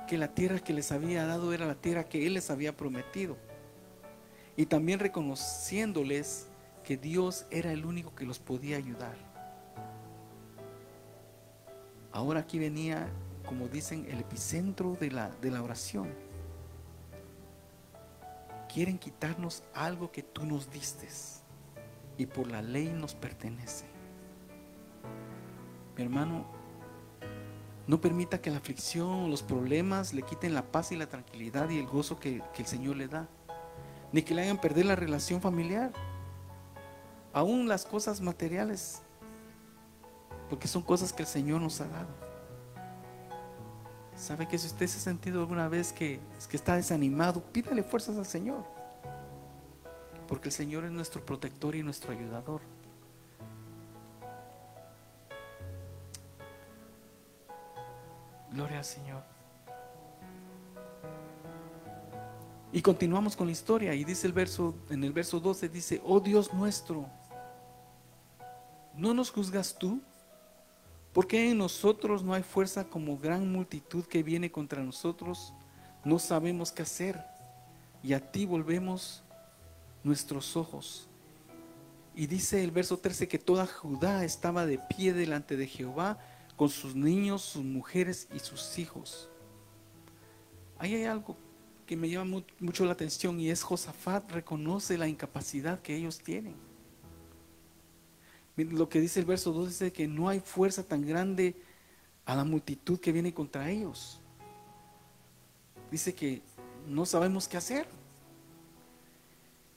que 0.07 0.17
la 0.17 0.29
tierra 0.33 0.59
que 0.59 0.73
les 0.73 0.91
había 0.91 1.25
dado 1.25 1.53
era 1.53 1.65
la 1.65 1.75
tierra 1.75 2.05
que 2.05 2.25
Él 2.25 2.35
les 2.35 2.49
había 2.49 2.75
prometido. 2.75 3.37
Y 4.55 4.65
también 4.65 4.99
reconociéndoles 4.99 6.47
que 6.83 6.97
Dios 6.97 7.45
era 7.51 7.71
el 7.71 7.85
único 7.85 8.15
que 8.15 8.25
los 8.25 8.39
podía 8.39 8.77
ayudar. 8.77 9.15
Ahora 12.13 12.39
aquí 12.39 12.57
venía, 12.57 13.09
como 13.45 13.67
dicen, 13.67 14.07
el 14.09 14.21
epicentro 14.21 14.97
de 14.99 15.11
la, 15.11 15.29
de 15.41 15.51
la 15.51 15.61
oración. 15.61 16.07
Quieren 18.73 18.97
quitarnos 18.97 19.63
algo 19.73 20.11
que 20.11 20.23
tú 20.23 20.45
nos 20.45 20.71
diste 20.71 21.07
y 22.17 22.25
por 22.25 22.47
la 22.47 22.61
ley 22.61 22.87
nos 22.87 23.13
pertenece. 23.13 23.85
Mi 25.97 26.03
hermano, 26.03 26.45
no 27.87 27.99
permita 27.99 28.39
que 28.39 28.51
la 28.51 28.57
aflicción, 28.57 29.29
los 29.31 29.41
problemas 29.41 30.13
le 30.13 30.21
quiten 30.21 30.53
la 30.53 30.63
paz 30.63 30.91
y 30.91 30.95
la 30.95 31.07
tranquilidad 31.07 31.69
y 31.69 31.79
el 31.79 31.87
gozo 31.87 32.19
que, 32.19 32.43
que 32.53 32.61
el 32.61 32.67
Señor 32.67 32.97
le 32.97 33.07
da. 33.07 33.27
Ni 34.11 34.21
que 34.21 34.33
le 34.33 34.43
hagan 34.43 34.59
perder 34.59 34.85
la 34.85 34.95
relación 34.95 35.41
familiar 35.41 35.91
aún 37.37 37.67
las 37.67 37.85
cosas 37.85 38.19
materiales, 38.19 39.03
porque 40.49 40.67
son 40.67 40.81
cosas 40.81 41.13
que 41.13 41.21
el 41.21 41.27
Señor 41.27 41.61
nos 41.61 41.79
ha 41.81 41.87
dado. 41.87 42.07
¿Sabe 44.15 44.47
que 44.47 44.57
si 44.57 44.65
usted 44.65 44.87
se 44.87 44.97
ha 44.97 45.01
sentido 45.01 45.41
alguna 45.41 45.67
vez 45.67 45.93
que, 45.93 46.19
que 46.49 46.57
está 46.57 46.75
desanimado, 46.75 47.43
pídale 47.43 47.83
fuerzas 47.83 48.17
al 48.17 48.25
Señor? 48.25 48.65
Porque 50.27 50.49
el 50.49 50.53
Señor 50.53 50.85
es 50.85 50.91
nuestro 50.91 51.23
protector 51.23 51.75
y 51.75 51.83
nuestro 51.83 52.11
ayudador. 52.11 52.61
Gloria 58.57 58.79
al 58.79 58.85
Señor. 58.85 59.21
Y 62.73 62.81
continuamos 62.81 63.35
con 63.35 63.45
la 63.45 63.51
historia 63.51 63.93
y 63.93 64.03
dice 64.03 64.25
el 64.25 64.33
verso, 64.33 64.73
en 64.89 65.03
el 65.03 65.13
verso 65.13 65.39
12 65.39 65.69
dice, 65.69 66.01
oh 66.03 66.19
Dios 66.19 66.51
nuestro, 66.51 67.07
¿no 68.95 69.13
nos 69.13 69.29
juzgas 69.29 69.77
tú? 69.77 70.01
Porque 71.13 71.51
en 71.51 71.59
nosotros 71.59 72.23
no 72.23 72.33
hay 72.33 72.41
fuerza 72.41 72.85
como 72.85 73.15
gran 73.15 73.51
multitud 73.51 74.03
que 74.05 74.23
viene 74.23 74.51
contra 74.51 74.81
nosotros? 74.81 75.53
No 76.03 76.17
sabemos 76.17 76.71
qué 76.71 76.81
hacer 76.81 77.23
y 78.01 78.13
a 78.13 78.31
ti 78.31 78.47
volvemos 78.47 79.21
nuestros 80.03 80.57
ojos. 80.57 81.07
Y 82.15 82.25
dice 82.25 82.63
el 82.63 82.71
verso 82.71 82.97
13 82.97 83.27
que 83.27 83.37
toda 83.37 83.67
Judá 83.67 84.25
estaba 84.25 84.65
de 84.65 84.79
pie 84.79 85.13
delante 85.13 85.57
de 85.57 85.67
Jehová 85.67 86.17
con 86.57 86.69
sus 86.69 86.95
niños, 86.95 87.43
sus 87.43 87.63
mujeres 87.63 88.27
y 88.35 88.39
sus 88.39 88.77
hijos. 88.79 89.29
ahí 90.79 90.95
hay 90.95 91.05
algo 91.05 91.37
que 91.85 91.95
me 91.95 92.09
llama 92.09 92.43
mucho 92.59 92.83
la 92.83 92.91
atención 92.91 93.39
y 93.39 93.49
es 93.49 93.63
Josafat 93.63 94.29
reconoce 94.31 94.97
la 94.97 95.07
incapacidad 95.07 95.79
que 95.81 95.95
ellos 95.95 96.19
tienen. 96.19 96.55
Lo 98.57 98.89
que 98.89 98.99
dice 98.99 99.19
el 99.19 99.25
verso 99.25 99.53
2 99.53 99.69
dice 99.69 99.93
que 99.93 100.07
no 100.07 100.27
hay 100.27 100.39
fuerza 100.41 100.83
tan 100.83 101.05
grande 101.05 101.55
a 102.25 102.35
la 102.35 102.43
multitud 102.43 102.99
que 102.99 103.11
viene 103.11 103.33
contra 103.33 103.69
ellos. 103.69 104.19
Dice 105.91 106.13
que 106.13 106.41
no 106.87 107.05
sabemos 107.05 107.47
qué 107.47 107.55
hacer. 107.55 107.87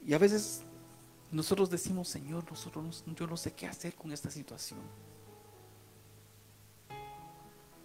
Y 0.05 0.15
a 0.15 0.19
veces 0.19 0.63
nosotros 1.31 1.71
decimos, 1.71 2.09
Señor, 2.09 2.45
nosotros 2.51 3.05
yo 3.15 3.27
no 3.27 3.37
sé 3.37 3.53
qué 3.53 3.67
hacer 3.67 3.95
con 3.95 4.11
esta 4.13 4.31
situación. 4.31 4.81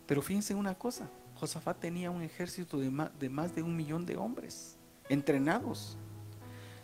Pero 0.06 0.22
fíjense 0.22 0.54
una 0.54 0.76
cosa, 0.76 1.10
Josafat 1.36 1.80
tenía 1.80 2.12
un 2.12 2.22
ejército 2.22 2.80
de 2.80 2.90
más, 3.30 3.56
de 3.56 3.64
un 3.64 3.76
millón 3.76 4.06
de 4.06 4.18
hombres 4.18 4.78
entrenados. 5.10 5.98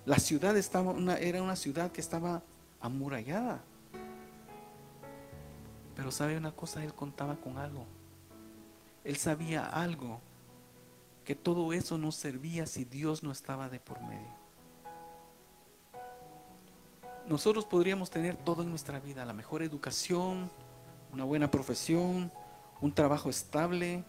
La 0.05 0.17
ciudad 0.17 0.55
era 0.57 1.43
una 1.43 1.55
ciudad 1.55 1.91
que 1.91 2.01
estaba 2.01 2.41
amurallada. 2.79 3.61
Pero 5.95 6.11
sabe 6.11 6.37
una 6.37 6.51
cosa, 6.51 6.83
él 6.83 6.93
contaba 6.93 7.35
con 7.35 7.57
algo. 7.57 7.85
Él 9.03 9.17
sabía 9.17 9.65
algo, 9.65 10.19
que 11.23 11.35
todo 11.35 11.73
eso 11.73 11.97
no 11.97 12.11
servía 12.11 12.65
si 12.65 12.85
Dios 12.85 13.23
no 13.23 13.31
estaba 13.31 13.69
de 13.69 13.79
por 13.79 14.01
medio. 14.01 14.41
Nosotros 17.27 17.65
podríamos 17.65 18.09
tener 18.09 18.35
todo 18.35 18.63
en 18.63 18.69
nuestra 18.69 18.99
vida, 18.99 19.23
la 19.25 19.33
mejor 19.33 19.61
educación, 19.61 20.49
una 21.13 21.23
buena 21.23 21.51
profesión, 21.51 22.31
un 22.81 22.91
trabajo 22.91 23.29
estable, 23.29 24.03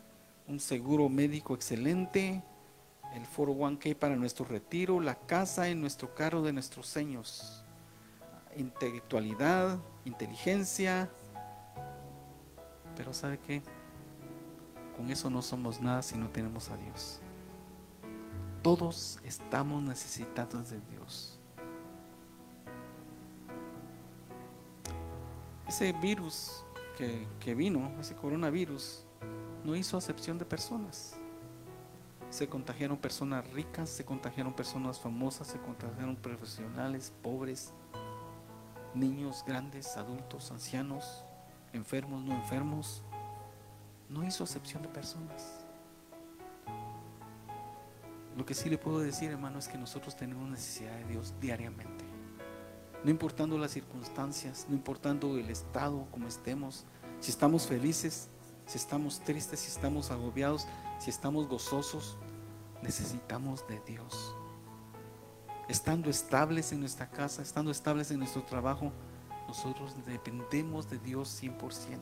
un 0.49 0.59
seguro 0.59 1.09
médico 1.09 1.55
excelente, 1.55 2.43
el 3.15 3.27
401k 3.27 3.95
para 3.95 4.17
nuestro 4.17 4.47
retiro, 4.47 4.99
la 5.01 5.15
casa 5.15 5.69
en 5.69 5.81
nuestro 5.81 6.15
carro 6.15 6.43
de 6.43 6.55
nuestros 6.55 6.87
sueños, 6.89 7.65
intelectualidad, 8.57 9.79
inteligencia. 10.07 11.11
Pero 12.97 13.13
¿sabe 13.13 13.39
qué? 13.39 13.63
Con 14.97 15.11
eso 15.11 15.29
no 15.29 15.43
somos 15.43 15.81
nada 15.81 16.03
si 16.03 16.17
no 16.17 16.31
tenemos 16.31 16.71
a 16.71 16.77
Dios. 16.79 17.21
Todos 18.63 19.19
estamos 19.25 19.83
necesitados 19.83 20.71
de 20.71 20.81
Dios. 20.91 21.39
Ese 25.69 25.93
virus 25.95 26.65
que, 27.41 27.55
vino, 27.55 27.93
ese 28.01 28.15
coronavirus, 28.15 29.05
no 29.65 29.77
hizo 29.77 29.97
acepción 29.97 30.39
de 30.39 30.45
personas. 30.45 31.17
Se 32.31 32.49
contagiaron 32.49 32.97
personas 32.97 33.49
ricas, 33.53 33.91
se 33.91 34.05
contagiaron 34.05 34.55
personas 34.55 34.99
famosas, 35.01 35.49
se 35.49 35.59
contagiaron 35.59 36.17
profesionales, 36.17 37.13
pobres, 37.23 37.73
niños, 38.95 39.45
grandes, 39.47 39.97
adultos, 39.97 40.51
ancianos, 40.51 41.25
enfermos, 41.73 42.23
no 42.25 42.35
enfermos. 42.35 43.03
No 44.09 44.25
hizo 44.25 44.45
acepción 44.45 44.83
de 44.83 44.89
personas. 44.89 45.63
Lo 48.37 48.47
que 48.47 48.55
sí 48.55 48.71
le 48.71 48.79
puedo 48.79 49.01
decir, 49.01 49.31
hermano, 49.31 49.59
es 49.59 49.69
que 49.69 49.77
nosotros 49.77 50.17
tenemos 50.17 50.49
necesidad 50.49 50.97
de 50.97 51.05
Dios 51.05 51.35
diariamente. 51.41 52.02
No 53.05 53.11
importando 53.11 53.59
las 53.59 53.73
circunstancias, 53.73 54.67
no 54.69 54.75
importando 54.77 55.37
el 55.37 55.51
estado, 55.51 56.07
como 56.11 56.29
estemos, 56.29 56.85
si 57.21 57.31
estamos 57.31 57.67
felices, 57.67 58.29
si 58.67 58.79
estamos 58.79 59.21
tristes, 59.21 59.61
si 59.61 59.71
estamos 59.71 60.11
agobiados, 60.11 60.67
si 61.01 61.11
estamos 61.11 61.49
gozosos, 61.49 62.17
necesitamos 62.83 63.67
de 63.67 63.81
Dios. 63.81 64.37
Estando 65.69 66.11
estables 66.11 66.73
en 66.73 66.81
nuestra 66.81 67.11
casa, 67.11 67.43
estando 67.43 67.71
estables 67.71 68.11
en 68.11 68.19
nuestro 68.19 68.43
trabajo, 68.43 68.93
nosotros 69.49 69.95
dependemos 70.07 70.89
de 70.89 70.99
Dios 70.99 71.43
100%. 71.43 71.99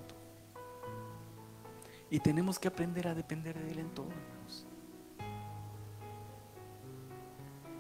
Y 2.11 2.21
tenemos 2.21 2.59
que 2.59 2.69
aprender 2.69 3.09
a 3.09 3.15
depender 3.15 3.59
de 3.59 3.71
Él 3.71 3.79
en 3.79 3.91
todo, 3.91 4.09
hermanos. 4.11 4.67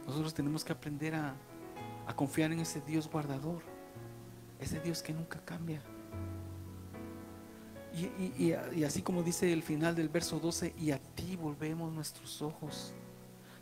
Nosotros 0.07 0.33
tenemos 0.33 0.65
que 0.65 0.73
aprender 0.73 1.15
a, 1.15 1.35
a 2.11 2.17
confiar 2.17 2.53
en 2.53 2.59
ese 2.61 2.81
Dios 2.81 3.09
guardador, 3.09 3.63
ese 4.59 4.81
Dios 4.81 5.03
que 5.03 5.13
nunca 5.13 5.41
cambia. 5.45 5.81
Y, 8.39 8.53
así 8.83 9.03
como 9.03 9.23
dice 9.23 9.53
el 9.53 9.63
final 9.63 9.95
del 9.95 10.09
verso 10.09 10.39
12, 10.39 10.75
y 10.79 10.91
a 10.91 10.99
ti 10.99 11.37
volvemos 11.37 11.93
nuestros 11.93 12.43
ojos. 12.43 12.93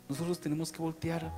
Nosotros 0.07 0.39
tenemos 0.39 0.71
que 0.71 0.81
voltear 0.81 1.31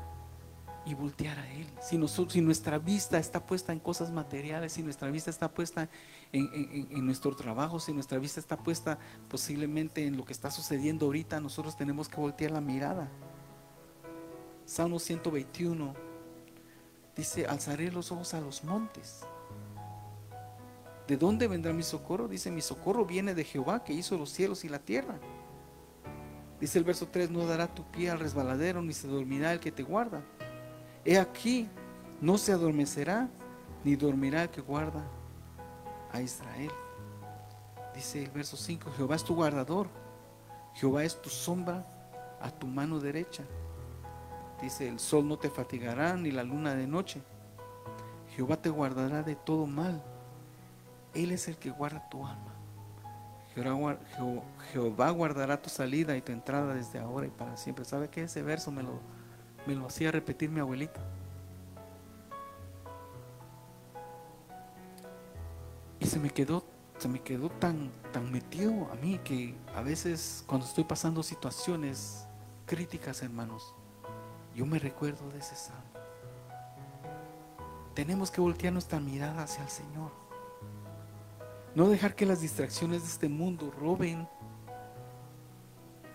y 0.86 0.94
voltear 0.94 1.38
a 1.38 1.52
Él. 1.52 1.68
Si, 1.82 1.98
nosotros, 1.98 2.34
si 2.34 2.42
nuestra 2.42 2.80
vista 2.80 3.18
está 3.18 3.46
puesta 3.46 3.74
en 3.74 3.80
cosas 3.80 4.10
materiales, 4.12 4.74
si 4.74 4.82
nuestra 4.82 5.12
vista 5.12 5.30
está 5.30 5.50
puesta 5.50 5.90
en, 6.32 6.50
en, 6.92 7.06
nuestro 7.06 7.36
trabajo, 7.36 7.80
si 7.80 7.94
nuestra 7.94 8.20
vista 8.20 8.40
está 8.40 8.58
puesta 8.58 8.98
posiblemente 9.30 10.06
en 10.06 10.16
lo 10.16 10.24
que 10.26 10.34
está 10.34 10.50
sucediendo 10.50 11.06
ahorita, 11.08 11.40
nosotros 11.42 11.76
tenemos 11.76 12.08
que 12.08 12.16
voltear 12.16 12.52
la 12.52 12.62
mirada. 12.62 13.10
Salmo 14.66 15.00
121 15.00 16.11
dice, 17.16 17.46
alzaré 17.46 17.92
los 17.92 18.12
ojos 18.12 18.34
a 18.34 18.42
los 18.42 18.64
montes. 18.64 19.22
¿De 21.08 21.18
dónde 21.18 21.48
vendrá 21.48 21.74
mi 21.74 21.84
socorro? 21.84 22.28
Dice, 22.28 22.52
mi 22.52 22.62
socorro 22.62 23.06
viene 23.06 23.34
de 23.34 23.44
Jehová 23.44 23.84
que 23.84 23.94
hizo 23.94 24.18
los 24.18 24.30
cielos 24.30 24.64
y 24.64 24.70
la 24.70 24.80
tierra. 24.80 25.20
Dice 26.60 26.78
el 26.78 26.84
verso 26.84 27.08
3, 27.08 27.32
no 27.32 27.46
dará 27.46 27.74
tu 27.74 27.84
pie 27.92 28.12
al 28.12 28.20
resbaladero, 28.20 28.82
ni 28.82 28.94
se 28.94 29.08
dormirá 29.08 29.52
el 29.52 29.60
que 29.60 29.72
te 29.72 29.84
guarda. 29.84 30.22
He 31.04 31.18
aquí, 31.18 31.68
no 32.22 32.38
se 32.38 32.52
adormecerá, 32.52 33.30
ni 33.84 33.96
dormirá 33.96 34.44
el 34.44 34.50
que 34.50 34.62
guarda 34.62 35.04
a 36.12 36.22
Israel. 36.22 36.72
Dice 37.96 38.24
el 38.24 38.32
verso 38.32 38.56
5, 38.56 38.92
Jehová 38.96 39.16
es 39.16 39.24
tu 39.24 39.36
guardador, 39.36 39.88
Jehová 40.76 41.04
es 41.04 41.22
tu 41.22 41.30
sombra 41.30 41.86
a 42.40 42.52
tu 42.52 42.68
mano 42.68 43.00
derecha. 43.00 43.44
Dice, 44.62 44.88
el 44.88 45.00
sol 45.00 45.28
no 45.28 45.38
te 45.38 45.50
fatigará, 45.50 46.16
ni 46.16 46.32
la 46.32 46.44
luna 46.44 46.76
de 46.76 46.86
noche. 46.86 47.22
Jehová 48.36 48.58
te 48.58 48.70
guardará 48.70 49.24
de 49.24 49.36
todo 49.36 49.66
mal. 49.66 50.02
Él 51.14 51.32
es 51.32 51.48
el 51.48 51.58
que 51.58 51.72
guarda 51.72 52.08
tu 52.10 52.26
alma. 52.26 52.54
Jehová, 54.72 55.10
guardará 55.10 55.62
tu 55.62 55.70
salida 55.70 56.16
y 56.16 56.22
tu 56.22 56.32
entrada 56.32 56.74
desde 56.74 57.00
ahora 57.00 57.28
y 57.28 57.30
para 57.30 57.58
siempre. 57.58 57.84
¿Sabe 57.84 58.08
qué? 58.10 58.24
Ese 58.24 58.42
verso 58.42 58.72
me 58.72 58.82
lo, 58.82 59.00
me 59.66 59.76
lo 59.76 59.88
hacía 59.88 60.12
repetir 60.12 60.50
mi 60.50 60.62
abuelita. 60.62 61.02
Y 66.00 66.06
se 66.06 66.20
me 66.20 66.30
quedó, 66.30 66.64
se 66.98 67.10
me 67.10 67.20
quedó 67.20 67.50
tan, 67.50 67.92
tan 68.14 68.32
metido 68.32 68.90
a 68.92 68.96
mí 68.96 69.20
que 69.24 69.56
a 69.76 69.82
veces 69.82 70.44
cuando 70.48 70.66
estoy 70.66 70.86
pasando 70.86 71.22
situaciones 71.22 72.26
críticas, 72.66 73.22
hermanos, 73.22 73.76
yo 74.56 74.66
me 74.66 74.80
recuerdo 74.80 75.30
de 75.30 75.40
ese 75.40 75.56
salmo. 75.56 75.82
Tenemos 77.94 78.32
que 78.32 78.42
voltear 78.42 78.74
nuestra 78.74 79.00
mirada 79.00 79.44
hacia 79.44 79.64
el 79.64 79.70
Señor. 79.70 80.12
No 81.76 81.90
dejar 81.90 82.16
que 82.16 82.26
las 82.26 82.42
distracciones 82.42 83.02
de 83.04 83.08
este 83.08 83.30
mundo 83.30 83.72
roben 83.72 84.28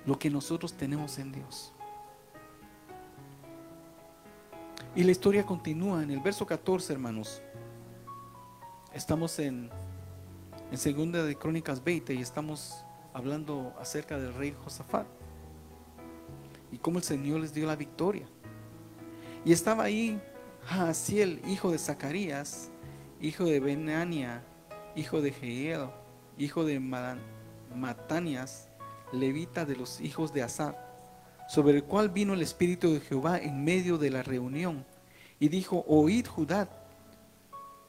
lo 0.05 0.19
que 0.19 0.31
nosotros 0.31 0.75
tenemos 0.75 1.19
en 1.19 1.33
Dios. 1.33 1.73
Y 4.95 5.03
la 5.03 5.13
historia 5.13 5.45
continúa 5.45 6.03
en 6.03 6.11
el 6.11 6.21
verso 6.21 6.47
14, 6.47 6.93
hermanos. 6.93 7.43
Estamos 8.93 9.39
en, 9.39 9.71
en 10.71 10.79
segunda 10.79 11.23
de 11.23 11.37
Crónicas 11.37 11.85
20 11.85 12.15
y 12.15 12.23
estamos 12.23 12.85
hablando 13.13 13.75
acerca 13.79 14.19
del 14.19 14.33
rey 14.35 14.55
Josafat 14.65 15.07
y 16.73 16.79
cómo 16.79 16.99
el 16.99 17.05
Señor 17.05 17.41
les 17.41 17.55
dio 17.55 17.67
la 17.67 17.77
victoria. 17.77 18.27
Y 19.45 19.53
estaba 19.53 19.85
ahí 19.85 20.21
Jaasiel, 20.65 21.41
hijo 21.47 21.71
de 21.71 21.79
Zacarías, 21.79 22.71
hijo 23.21 23.45
de 23.45 23.61
Benania, 23.61 24.43
hijo 24.97 25.21
de 25.21 25.31
Jeiel, 25.33 25.89
hijo 26.39 26.65
de 26.65 26.81
Matanias, 27.75 28.69
levita 29.13 29.65
de 29.65 29.77
los 29.77 30.01
hijos 30.01 30.33
de 30.33 30.43
Asar, 30.43 30.85
sobre 31.49 31.77
el 31.77 31.85
cual 31.85 32.09
vino 32.09 32.35
el 32.35 32.43
Espíritu 32.43 32.93
de 32.93 33.01
Jehová 33.01 33.39
en 33.39 33.65
medio 33.65 33.99
de 33.99 34.11
la 34.11 34.23
reunión, 34.23 34.85
y 35.39 35.49
dijo, 35.49 35.85
oíd 35.87 36.27
Judá, 36.27 36.69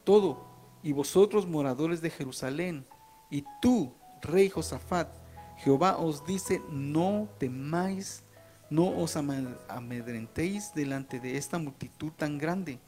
todo, 0.04 0.46
y 0.84 0.92
vosotros 0.92 1.48
moradores 1.48 2.02
de 2.02 2.12
Jerusalén, 2.12 2.86
y 3.32 3.44
tú, 3.62 3.92
rey 4.22 4.50
Josafat, 4.50 5.10
Jehová 5.58 5.98
os 5.98 6.26
dice, 6.26 6.62
no 6.70 7.28
temáis, 7.40 8.24
no 8.70 8.90
os 8.98 9.16
amedrentéis 9.16 10.74
delante 10.74 11.20
de 11.20 11.38
esta 11.38 11.58
multitud 11.58 12.12
tan 12.12 12.38
grande, 12.38 12.80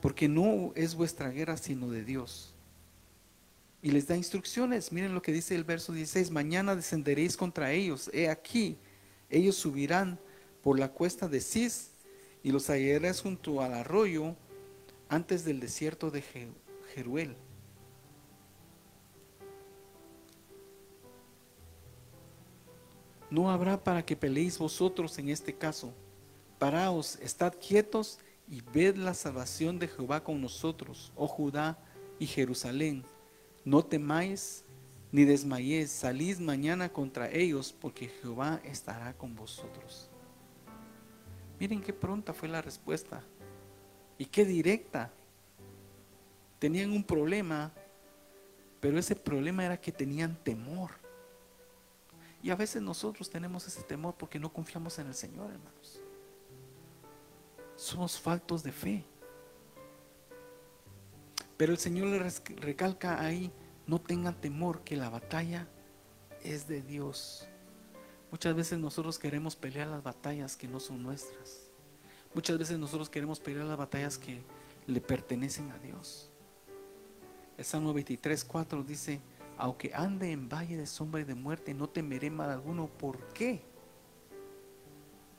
porque 0.00 0.28
no 0.28 0.72
es 0.74 0.94
vuestra 0.94 1.30
guerra 1.30 1.56
sino 1.56 1.90
de 1.90 2.04
Dios 2.04 2.56
y 3.86 3.92
les 3.92 4.08
da 4.08 4.16
instrucciones. 4.16 4.90
Miren 4.90 5.14
lo 5.14 5.22
que 5.22 5.30
dice 5.30 5.54
el 5.54 5.62
verso 5.62 5.92
16, 5.92 6.32
mañana 6.32 6.74
descenderéis 6.74 7.36
contra 7.36 7.70
ellos. 7.70 8.10
He 8.12 8.28
aquí, 8.28 8.78
Ellos 9.30 9.54
subirán 9.54 10.18
por 10.60 10.76
la 10.76 10.88
cuesta 10.88 11.28
de 11.28 11.40
Cis 11.40 11.90
y 12.42 12.50
los 12.50 12.68
hallarás 12.68 13.20
junto 13.20 13.60
al 13.60 13.74
arroyo 13.74 14.34
antes 15.08 15.44
del 15.44 15.60
desierto 15.60 16.10
de 16.10 16.24
Jeruel. 16.94 17.36
No 23.36 23.50
habrá 23.50 23.84
para 23.84 24.02
que 24.02 24.16
peleéis 24.16 24.58
vosotros 24.58 25.18
en 25.18 25.28
este 25.28 25.54
caso. 25.54 25.92
Paraos, 26.58 27.18
estad 27.20 27.52
quietos 27.60 28.18
y 28.48 28.62
ved 28.62 28.96
la 28.96 29.12
salvación 29.12 29.78
de 29.78 29.88
Jehová 29.88 30.24
con 30.24 30.40
nosotros, 30.40 31.12
oh 31.14 31.28
Judá 31.28 31.78
y 32.18 32.26
Jerusalén. 32.26 33.04
No 33.62 33.84
temáis 33.84 34.64
ni 35.12 35.26
desmayéis, 35.26 35.90
salid 35.90 36.38
mañana 36.38 36.88
contra 36.88 37.30
ellos, 37.30 37.74
porque 37.78 38.08
Jehová 38.08 38.58
estará 38.64 39.12
con 39.12 39.36
vosotros. 39.36 40.08
Miren 41.60 41.82
qué 41.82 41.92
pronta 41.92 42.32
fue 42.32 42.48
la 42.48 42.62
respuesta 42.62 43.22
y 44.16 44.24
qué 44.24 44.46
directa. 44.46 45.12
Tenían 46.58 46.90
un 46.90 47.04
problema, 47.04 47.70
pero 48.80 48.98
ese 48.98 49.14
problema 49.14 49.62
era 49.62 49.78
que 49.78 49.92
tenían 49.92 50.42
temor. 50.42 51.04
Y 52.42 52.50
a 52.50 52.56
veces 52.56 52.82
nosotros 52.82 53.28
tenemos 53.30 53.66
ese 53.66 53.82
temor 53.82 54.14
porque 54.16 54.38
no 54.38 54.52
confiamos 54.52 54.98
en 54.98 55.08
el 55.08 55.14
Señor, 55.14 55.50
hermanos. 55.50 56.00
Somos 57.76 58.18
faltos 58.18 58.62
de 58.62 58.72
fe. 58.72 59.04
Pero 61.56 61.72
el 61.72 61.78
Señor 61.78 62.08
le 62.08 62.18
recalca 62.56 63.24
ahí, 63.24 63.50
no 63.86 64.00
tengan 64.00 64.38
temor 64.40 64.82
que 64.82 64.96
la 64.96 65.08
batalla 65.08 65.66
es 66.42 66.68
de 66.68 66.82
Dios. 66.82 67.48
Muchas 68.30 68.54
veces 68.54 68.78
nosotros 68.78 69.18
queremos 69.18 69.56
pelear 69.56 69.88
las 69.88 70.02
batallas 70.02 70.56
que 70.56 70.68
no 70.68 70.80
son 70.80 71.02
nuestras. 71.02 71.70
Muchas 72.34 72.58
veces 72.58 72.78
nosotros 72.78 73.08
queremos 73.08 73.40
pelear 73.40 73.66
las 73.66 73.78
batallas 73.78 74.18
que 74.18 74.42
le 74.86 75.00
pertenecen 75.00 75.70
a 75.70 75.78
Dios. 75.78 76.30
El 77.56 77.64
Salmo 77.64 77.94
23, 77.94 78.44
4 78.44 78.82
dice, 78.82 79.20
aunque 79.58 79.92
ande 79.94 80.32
en 80.32 80.48
valle 80.48 80.76
de 80.76 80.86
sombra 80.86 81.20
y 81.20 81.24
de 81.24 81.34
muerte, 81.34 81.74
no 81.74 81.88
temeré 81.88 82.30
mal 82.30 82.50
alguno. 82.50 82.86
¿Por 82.86 83.32
qué? 83.32 83.62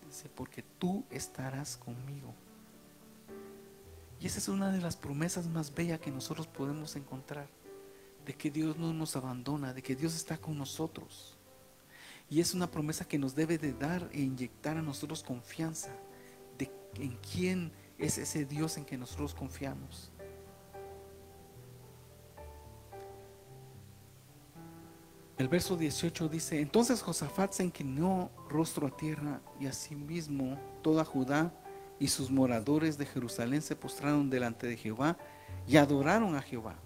Dice, 0.08 0.30
porque 0.30 0.64
tú 0.80 1.04
estarás 1.10 1.78
conmigo. 1.78 2.34
Y 4.20 4.26
esa 4.26 4.40
es 4.40 4.48
una 4.48 4.72
de 4.72 4.82
las 4.82 4.96
promesas 4.96 5.48
más 5.48 5.74
bellas 5.74 6.00
que 6.00 6.12
nosotros 6.12 6.48
podemos 6.48 6.96
encontrar, 6.96 7.48
de 8.26 8.34
que 8.34 8.50
Dios 8.50 8.78
no 8.78 8.94
nos 8.94 9.16
abandona, 9.16 9.74
de 9.74 9.84
que 9.84 9.96
Dios 9.96 10.16
está 10.16 10.38
con 10.38 10.58
nosotros. 10.58 11.38
Y 12.30 12.42
es 12.42 12.54
una 12.54 12.70
promesa 12.70 13.08
que 13.08 13.20
nos 13.20 13.36
debe 13.36 13.58
de 13.58 13.74
dar 13.74 14.10
e 14.12 14.22
inyectar 14.22 14.78
a 14.78 14.82
nosotros 14.82 15.24
confianza 15.24 15.92
de 16.58 16.72
en 16.96 17.18
quién 17.18 17.72
es 17.98 18.18
ese 18.18 18.46
Dios 18.46 18.78
en 18.78 18.86
que 18.86 18.98
nosotros 18.98 19.34
confiamos. 19.34 20.12
El 25.38 25.50
verso 25.50 25.78
18 25.78 26.30
dice, 26.30 26.60
entonces 26.60 27.04
Josafat 27.04 27.52
se 27.52 27.64
inclinó 27.64 28.32
rostro 28.50 28.88
a 28.88 28.98
tierra 28.98 29.40
y 29.60 29.68
asimismo 29.68 30.60
toda 30.82 31.06
Judá 31.06 31.54
y 32.00 32.08
sus 32.08 32.32
moradores 32.32 32.98
de 32.98 33.06
Jerusalén 33.06 33.62
se 33.62 33.76
postraron 33.76 34.32
delante 34.32 34.66
de 34.66 34.76
Jehová 34.76 35.16
y 35.68 35.78
adoraron 35.78 36.36
a 36.36 36.42
Jehová. 36.42 36.80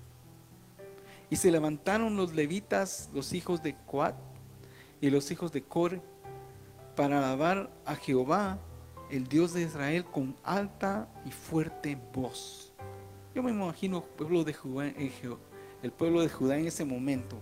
Y 1.30 1.38
se 1.38 1.50
levantaron 1.50 2.18
los 2.18 2.34
levitas, 2.34 3.10
los 3.14 3.32
hijos 3.32 3.64
de 3.64 3.78
Coat 3.86 4.16
y 5.00 5.10
los 5.10 5.32
hijos 5.32 5.54
de 5.54 5.64
Core, 5.64 6.02
para 6.98 7.20
alabar 7.20 7.72
a 7.86 7.96
Jehová, 7.96 8.60
el 9.10 9.28
Dios 9.28 9.54
de 9.54 9.62
Israel, 9.62 10.04
con 10.04 10.36
alta 10.44 11.08
y 11.26 11.32
fuerte 11.32 11.98
voz. 12.14 12.74
Yo 13.34 13.44
me 13.44 13.52
imagino 13.52 14.04
pueblo 14.04 14.44
de 14.44 14.54
Judá, 14.54 14.88
el 14.88 15.92
pueblo 15.94 16.22
de 16.22 16.28
Judá 16.28 16.58
en 16.58 16.68
ese 16.68 16.84
momento 16.84 17.42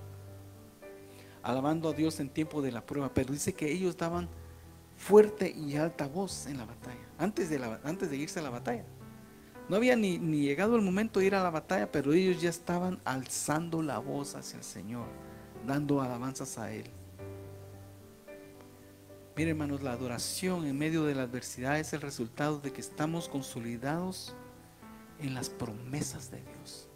alabando 1.51 1.89
a 1.89 1.93
Dios 1.93 2.19
en 2.19 2.29
tiempo 2.29 2.62
de 2.62 2.71
la 2.71 2.85
prueba, 2.85 3.13
pero 3.13 3.33
dice 3.33 3.53
que 3.53 3.71
ellos 3.71 3.97
daban 3.97 4.29
fuerte 4.97 5.49
y 5.49 5.75
alta 5.75 6.07
voz 6.07 6.45
en 6.47 6.57
la 6.57 6.65
batalla, 6.65 6.99
antes 7.17 7.49
de, 7.49 8.17
irse 8.17 8.39
a 8.39 8.43
la 8.43 8.49
batalla. 8.49 8.85
No 9.69 9.75
había 9.75 9.95
ni, 9.95 10.17
ni 10.17 10.41
llegado 10.41 10.75
el 10.75 10.81
momento 10.81 11.19
de 11.19 11.27
ir 11.27 11.35
a 11.35 11.43
la 11.43 11.51
batalla, 11.51 11.91
pero 11.91 12.12
ellos 12.12 12.41
ya 12.41 12.49
estaban 12.49 12.99
alzando 13.05 13.81
la 13.81 13.99
voz 13.99 14.35
hacia 14.35 14.57
el 14.57 14.63
Señor, 14.63 15.07
dando 15.65 16.01
alabanzas 16.01 16.57
a 16.57 16.71
Él. 16.71 16.89
Miren 19.39 19.51
hermanos, 19.51 19.81
la 19.81 19.93
adoración 19.93 20.65
en 20.65 20.77
medio 20.77 21.05
de 21.05 21.15
la 21.15 21.23
adversidad 21.23 21.79
es 21.79 21.93
el 21.93 22.01
resultado 22.01 22.59
de 22.59 22.73
que 22.73 22.81
estamos 22.81 23.29
consolidados 23.29 24.35
en 25.21 25.33
las 25.33 25.49
promesas 25.49 26.29
de 26.29 26.41
Dios. 26.41 26.88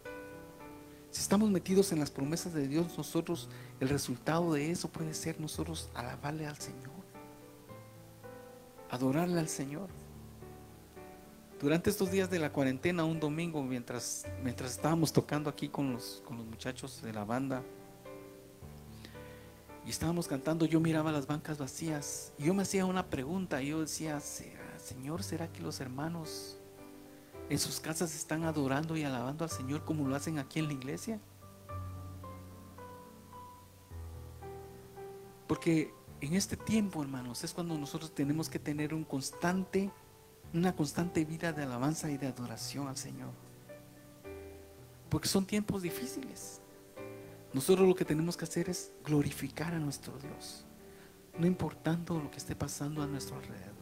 Si 1.14 1.20
estamos 1.20 1.48
metidos 1.48 1.92
en 1.92 2.00
las 2.00 2.10
promesas 2.10 2.54
de 2.54 2.66
Dios, 2.66 2.98
nosotros, 2.98 3.48
el 3.78 3.88
resultado 3.88 4.52
de 4.52 4.72
eso 4.72 4.88
puede 4.88 5.14
ser 5.14 5.40
nosotros 5.40 5.88
alabarle 5.94 6.44
al 6.44 6.56
Señor, 6.56 6.90
adorarle 8.90 9.38
al 9.38 9.48
Señor. 9.48 9.88
Durante 11.60 11.88
estos 11.88 12.10
días 12.10 12.28
de 12.30 12.40
la 12.40 12.52
cuarentena, 12.52 13.04
un 13.04 13.20
domingo, 13.20 13.62
mientras, 13.62 14.26
mientras 14.42 14.72
estábamos 14.72 15.12
tocando 15.12 15.48
aquí 15.48 15.68
con 15.68 15.92
los, 15.92 16.20
con 16.26 16.36
los 16.36 16.46
muchachos 16.46 17.00
de 17.00 17.12
la 17.12 17.24
banda, 17.24 17.62
y 19.86 19.90
estábamos 19.90 20.26
cantando, 20.26 20.66
yo 20.66 20.80
miraba 20.80 21.12
las 21.12 21.28
bancas 21.28 21.58
vacías 21.58 22.32
y 22.38 22.46
yo 22.46 22.54
me 22.54 22.64
hacía 22.64 22.86
una 22.86 23.06
pregunta, 23.06 23.62
yo 23.62 23.82
decía, 23.82 24.18
Señor, 24.18 25.22
¿será 25.22 25.46
que 25.46 25.62
los 25.62 25.78
hermanos 25.78 26.58
en 27.50 27.58
sus 27.58 27.80
casas 27.80 28.14
están 28.14 28.44
adorando 28.44 28.96
y 28.96 29.04
alabando 29.04 29.44
al 29.44 29.50
Señor 29.50 29.84
como 29.84 30.08
lo 30.08 30.16
hacen 30.16 30.38
aquí 30.38 30.58
en 30.58 30.66
la 30.66 30.72
iglesia. 30.72 31.20
Porque 35.46 35.92
en 36.20 36.34
este 36.34 36.56
tiempo, 36.56 37.02
hermanos, 37.02 37.44
es 37.44 37.52
cuando 37.52 37.76
nosotros 37.76 38.14
tenemos 38.14 38.48
que 38.48 38.58
tener 38.58 38.94
un 38.94 39.04
constante, 39.04 39.90
una 40.54 40.74
constante 40.74 41.24
vida 41.24 41.52
de 41.52 41.62
alabanza 41.64 42.10
y 42.10 42.16
de 42.16 42.28
adoración 42.28 42.88
al 42.88 42.96
Señor. 42.96 43.30
Porque 45.10 45.28
son 45.28 45.44
tiempos 45.44 45.82
difíciles. 45.82 46.60
Nosotros 47.52 47.86
lo 47.86 47.94
que 47.94 48.04
tenemos 48.04 48.36
que 48.36 48.44
hacer 48.44 48.68
es 48.68 48.90
glorificar 49.04 49.74
a 49.74 49.78
nuestro 49.78 50.18
Dios, 50.18 50.64
no 51.38 51.46
importando 51.46 52.18
lo 52.18 52.30
que 52.30 52.38
esté 52.38 52.56
pasando 52.56 53.00
a 53.00 53.06
nuestro 53.06 53.36
alrededor. 53.36 53.73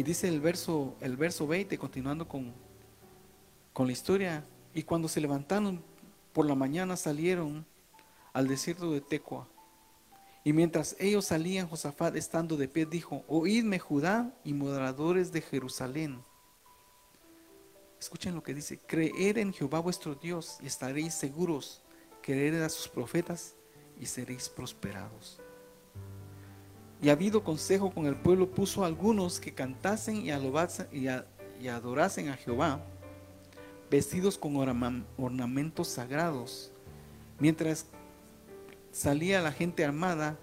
Y 0.00 0.02
dice 0.02 0.28
el 0.28 0.40
verso, 0.40 0.96
el 1.02 1.18
verso 1.18 1.46
20, 1.46 1.76
continuando 1.76 2.26
con, 2.26 2.54
con 3.74 3.86
la 3.86 3.92
historia, 3.92 4.46
y 4.72 4.82
cuando 4.82 5.08
se 5.08 5.20
levantaron 5.20 5.84
por 6.32 6.46
la 6.46 6.54
mañana 6.54 6.96
salieron 6.96 7.66
al 8.32 8.48
desierto 8.48 8.92
de 8.92 9.02
Tecoa. 9.02 9.46
Y 10.42 10.54
mientras 10.54 10.96
ellos 10.98 11.26
salían, 11.26 11.68
Josafat 11.68 12.16
estando 12.16 12.56
de 12.56 12.66
pie 12.66 12.86
dijo, 12.86 13.24
oídme 13.28 13.78
Judá 13.78 14.34
y 14.42 14.54
moderadores 14.54 15.32
de 15.32 15.42
Jerusalén. 15.42 16.24
Escuchen 18.00 18.34
lo 18.34 18.42
que 18.42 18.54
dice, 18.54 18.78
creed 18.78 19.36
en 19.36 19.52
Jehová 19.52 19.80
vuestro 19.80 20.14
Dios 20.14 20.56
y 20.62 20.66
estaréis 20.66 21.12
seguros, 21.12 21.82
creed 22.22 22.62
a 22.62 22.70
sus 22.70 22.88
profetas 22.88 23.54
y 23.98 24.06
seréis 24.06 24.48
prosperados 24.48 25.42
y 27.02 27.08
habido 27.08 27.42
consejo 27.42 27.90
con 27.90 28.06
el 28.06 28.16
pueblo, 28.16 28.50
puso 28.50 28.84
algunos 28.84 29.40
que 29.40 29.54
cantasen 29.54 30.16
y, 30.16 30.30
y, 30.92 31.68
adorasen 31.68 32.28
a 32.28 32.36
Jehová, 32.36 32.84
vestidos 33.90 34.36
con 34.36 34.56
ornamentos 35.16 35.88
sagrados, 35.88 36.70
mientras 37.38 37.86
salía 38.92 39.40
la 39.40 39.52
gente 39.52 39.84
armada 39.84 40.38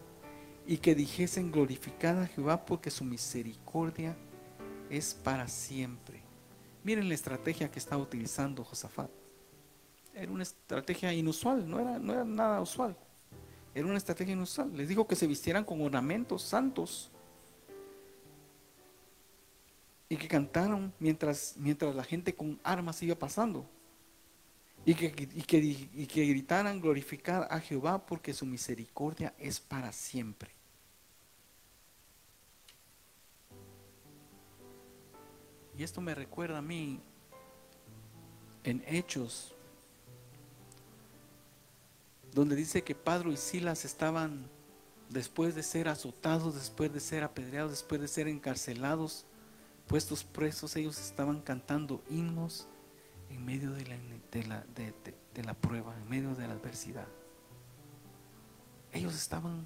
y 0.66 0.78
que 0.78 0.96
dijesen 0.96 1.52
glorificada 1.52 2.24
a 2.24 2.28
Jehová 2.28 2.66
porque 2.66 2.90
su 2.90 3.04
misericordia 3.04 4.18
es 4.90 5.14
para 5.14 5.48
siempre. 5.48 6.22
Miren 6.84 7.08
la 7.08 7.16
estrategia 7.16 7.70
que 7.70 7.80
estaba 7.80 8.02
utilizando 8.02 8.64
Josafat. 8.64 9.12
Era 10.14 10.32
una 10.32 10.44
estrategia 10.44 11.14
inusual, 11.14 11.70
no 11.70 11.80
era 11.80 12.24
nada 12.26 12.60
usual. 12.62 12.98
Era 13.78 13.86
una 13.86 13.98
estrategia 13.98 14.34
inusual. 14.34 14.76
Les 14.76 14.90
dijo 14.90 15.06
que 15.06 15.16
se 15.16 15.28
vistieran 15.28 15.64
con 15.64 15.80
ornamentos 15.82 16.42
santos 16.42 17.12
y 20.10 20.18
que 20.18 20.28
cantaron 20.28 20.92
mientras, 20.98 21.54
mientras 21.58 21.94
la 21.94 22.04
gente 22.04 22.34
con 22.34 22.60
armas 22.64 23.04
iba 23.04 23.14
pasando. 23.14 23.70
Y 24.84 24.96
que, 24.96 25.12
que, 25.12 25.58
y 25.62 26.08
que 26.08 26.26
gritaran 26.26 26.82
glorificar 26.82 27.48
a 27.52 27.60
Jehová 27.60 28.04
porque 28.04 28.34
su 28.34 28.48
misericordia 28.48 29.36
es 29.38 29.60
para 29.60 29.92
siempre. 29.92 30.50
Y 35.78 35.84
esto 35.84 36.02
me 36.02 36.16
recuerda 36.16 36.58
a 36.58 36.64
mí 36.64 37.00
en 38.64 38.84
Hechos 38.88 39.54
donde 42.34 42.56
dice 42.56 42.84
que 42.84 42.96
Padre 42.96 43.32
y 43.32 43.38
Silas 43.38 43.86
estaban 43.86 44.50
después 45.10 45.56
de 45.56 45.64
ser 45.64 45.88
azotados, 45.88 46.56
después 46.56 46.94
de 46.94 47.00
ser 47.00 47.24
apedreados, 47.24 47.72
después 47.72 48.02
de 48.02 48.08
ser 48.08 48.28
encarcelados, 48.28 49.26
puestos 49.88 50.24
presos, 50.24 50.76
ellos 50.76 51.00
estaban 51.00 51.42
cantando 51.42 52.04
himnos 52.10 52.68
en 53.30 53.46
medio 53.46 53.72
de 53.72 53.86
la, 53.86 54.66
de 54.66 55.44
la, 55.44 55.54
prueba, 55.54 55.96
en 55.98 56.10
medio 56.10 56.36
de 56.36 56.48
la 56.48 56.54
adversidad. 56.54 57.08
Ellos 58.92 59.16
estaban, 59.16 59.66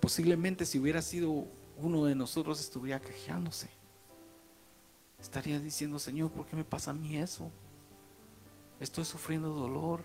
posiblemente 0.00 0.66
si 0.66 0.78
hubiera 0.78 1.02
sido 1.02 1.46
uno 1.76 2.04
de 2.04 2.14
nosotros, 2.14 2.60
estuviera 2.60 3.00
quejándose. 3.00 3.70
Estaría 5.20 5.60
diciendo, 5.60 5.98
Señor, 5.98 6.30
¿por 6.32 6.46
qué 6.46 6.56
me 6.56 6.64
pasa 6.64 6.90
a 6.90 6.94
mí 6.94 7.16
eso? 7.16 7.50
Estoy 8.80 9.04
sufriendo 9.04 9.50
dolor. 9.50 10.02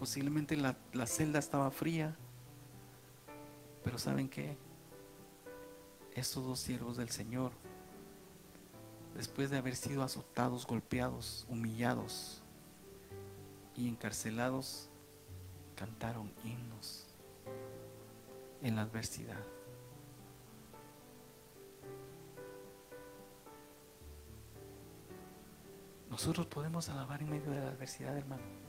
Posiblemente 0.00 0.56
la, 0.56 0.78
la 0.94 1.06
celda 1.06 1.38
estaba 1.38 1.70
fría. 1.70 2.16
Pero 3.84 3.98
¿saben 3.98 4.30
qué? 4.30 4.56
Estos 6.14 6.42
dos 6.42 6.58
siervos 6.58 6.96
del 6.96 7.10
Señor, 7.10 7.52
después 9.14 9.50
de 9.50 9.58
haber 9.58 9.76
sido 9.76 10.02
azotados, 10.02 10.66
golpeados, 10.66 11.46
humillados 11.50 12.42
y 13.76 13.88
encarcelados, 13.88 14.88
cantaron 15.76 16.32
himnos 16.44 17.06
en 18.62 18.76
la 18.76 18.82
adversidad. 18.82 19.44
Nosotros 26.08 26.46
podemos 26.46 26.88
alabar 26.88 27.20
en 27.20 27.28
medio 27.28 27.50
de 27.50 27.60
la 27.60 27.68
adversidad, 27.68 28.16
hermano. 28.16 28.59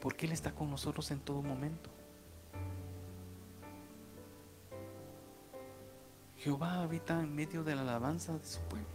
Porque 0.00 0.26
Él 0.26 0.32
está 0.32 0.52
con 0.52 0.70
nosotros 0.70 1.10
en 1.10 1.20
todo 1.20 1.42
momento. 1.42 1.90
Jehová 6.38 6.82
habita 6.82 7.20
en 7.20 7.34
medio 7.34 7.62
de 7.62 7.74
la 7.74 7.82
alabanza 7.82 8.32
de 8.38 8.44
su 8.44 8.60
pueblo. 8.62 8.88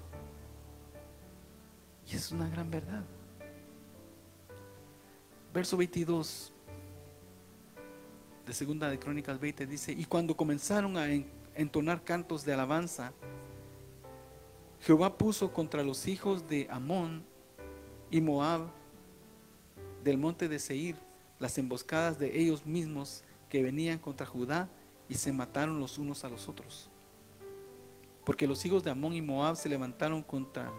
Y 2.08 2.16
es 2.16 2.32
una 2.32 2.50
gran 2.50 2.72
verdad. 2.72 3.04
Verso 5.54 5.78
22 5.78 6.52
de 8.46 8.54
Segunda 8.54 8.90
de 8.90 9.00
Crónicas 9.00 9.40
20 9.40 9.66
dice, 9.68 9.92
y 9.92 10.06
cuando 10.06 10.36
comenzaron 10.36 10.98
a 10.98 11.08
entonar 11.56 12.04
cantos 12.04 12.46
de 12.46 12.54
alabanza, 12.54 13.14
Jehová 14.82 15.18
puso 15.18 15.54
contra 15.54 15.84
los 15.84 16.08
hijos 16.08 16.48
de 16.48 16.68
Amón 16.70 17.24
y 18.12 18.22
Moab 18.22 18.70
del 20.06 20.20
monte 20.20 20.48
de 20.48 20.60
Seir 20.60 20.96
las 21.40 21.58
emboscadas 21.58 22.20
de 22.20 22.40
ellos 22.40 22.66
mismos 22.66 23.24
que 23.50 23.64
venían 23.64 23.98
contra 23.98 24.28
Judá 24.28 24.70
y 25.10 25.16
se 25.16 25.34
mataron 25.34 25.80
los 25.80 25.98
unos 25.98 26.24
a 26.24 26.30
los 26.30 26.48
otros. 26.48 26.90
Porque 28.24 28.48
los 28.48 28.64
hijos 28.66 28.84
de 28.84 28.92
Amón 28.92 29.14
y 29.14 29.22
Moab 29.22 29.56
se 29.56 29.68
levantaron 29.68 30.22
contra 30.22 30.72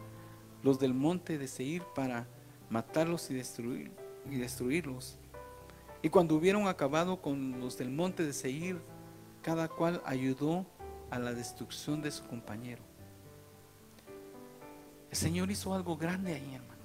los 0.63 0.79
del 0.79 0.95
monte 0.95 1.39
de 1.39 1.49
Seir 1.49 1.83
para 1.95 2.29
matarlos 2.71 3.29
y, 3.31 3.35
destruir, 3.35 3.91
y 4.31 4.37
destruirlos. 4.37 5.19
Y 6.03 6.09
cuando 6.09 6.37
hubieron 6.37 6.69
acabado 6.69 7.21
con 7.21 7.59
los 7.59 7.77
del 7.77 7.91
monte 7.91 8.25
de 8.25 8.33
Seir, 8.33 8.81
cada 9.43 9.67
cual 9.69 10.03
ayudó 10.07 10.65
a 11.11 11.19
la 11.19 11.35
destrucción 11.35 12.01
de 12.01 12.13
su 12.13 12.25
compañero. 12.27 12.83
El 15.11 15.17
Señor 15.17 15.51
hizo 15.51 15.75
algo 15.75 15.97
grande 15.97 16.35
ahí, 16.35 16.55
hermanos. 16.55 16.76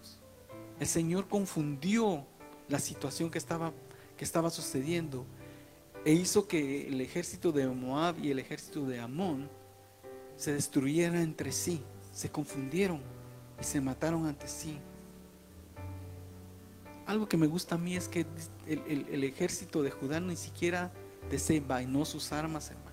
El 0.82 0.88
Señor 0.88 1.28
confundió 1.28 2.26
la 2.68 2.80
situación 2.80 3.30
que 3.30 3.38
estaba, 3.38 3.72
que 4.18 4.26
estaba 4.26 4.50
sucediendo 4.50 5.28
e 6.04 6.12
hizo 6.12 6.48
que 6.48 6.88
el 6.88 7.00
ejército 7.02 7.52
de 7.52 7.68
Moab 7.68 8.18
y 8.18 8.32
el 8.32 8.40
ejército 8.40 8.88
de 8.88 9.00
Amón 9.00 9.48
se 10.38 10.54
destruyeran 10.54 11.18
entre 11.18 11.52
sí, 11.52 11.84
se 12.12 12.32
confundieron 12.32 13.00
y 13.62 13.64
se 13.64 13.80
mataron 13.80 14.26
ante 14.26 14.48
sí. 14.48 14.80
Algo 17.06 17.30
que 17.30 17.38
me 17.38 17.46
gusta 17.46 17.76
a 17.76 17.78
mí 17.78 17.96
es 17.96 18.08
que 18.08 18.26
el, 18.66 19.24
ejército 19.24 19.84
de 19.84 19.92
Judá 19.92 20.20
ni 20.20 20.36
siquiera 20.36 20.92
desenvainó 21.30 22.06
sus 22.06 22.32
armas, 22.32 22.72
hermanos. 22.72 22.92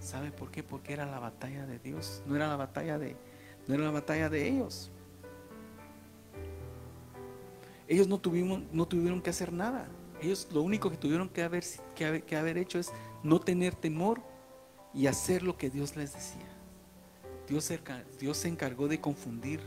¿Sabe 0.00 0.32
por 0.32 0.50
qué? 0.50 0.64
Porque 0.64 0.92
era 0.92 1.06
la 1.06 1.20
batalla 1.20 1.66
de 1.66 1.78
Dios, 1.78 2.24
no 2.26 2.34
era 2.34 2.48
la 2.48 2.56
batalla 2.56 2.98
de, 2.98 3.14
no 3.68 3.76
era 3.76 3.84
la 3.84 3.92
batalla 3.92 4.28
de 4.28 4.48
ellos. 4.48 4.90
Ellos 7.90 8.06
no 8.06 8.18
tuvieron, 8.18 8.68
no 8.70 8.86
tuvieron 8.86 9.20
que 9.20 9.30
hacer 9.30 9.52
nada. 9.52 9.88
Ellos 10.22 10.46
lo 10.52 10.62
único 10.62 10.90
que 10.90 10.96
tuvieron 10.96 11.28
que 11.28 11.42
haber, 11.42 11.64
que 11.96 12.36
haber, 12.36 12.56
hecho 12.56 12.78
es 12.78 12.92
no 13.24 13.40
tener 13.40 13.74
temor 13.74 14.22
y 14.94 15.08
hacer 15.08 15.42
lo 15.42 15.58
que 15.58 15.70
Dios 15.70 15.96
les 15.96 16.12
decía. 16.12 16.48
Dios, 17.48 17.68
Dios 18.20 18.36
se 18.36 18.46
encargó 18.46 18.86
de 18.86 19.00
confundir 19.00 19.58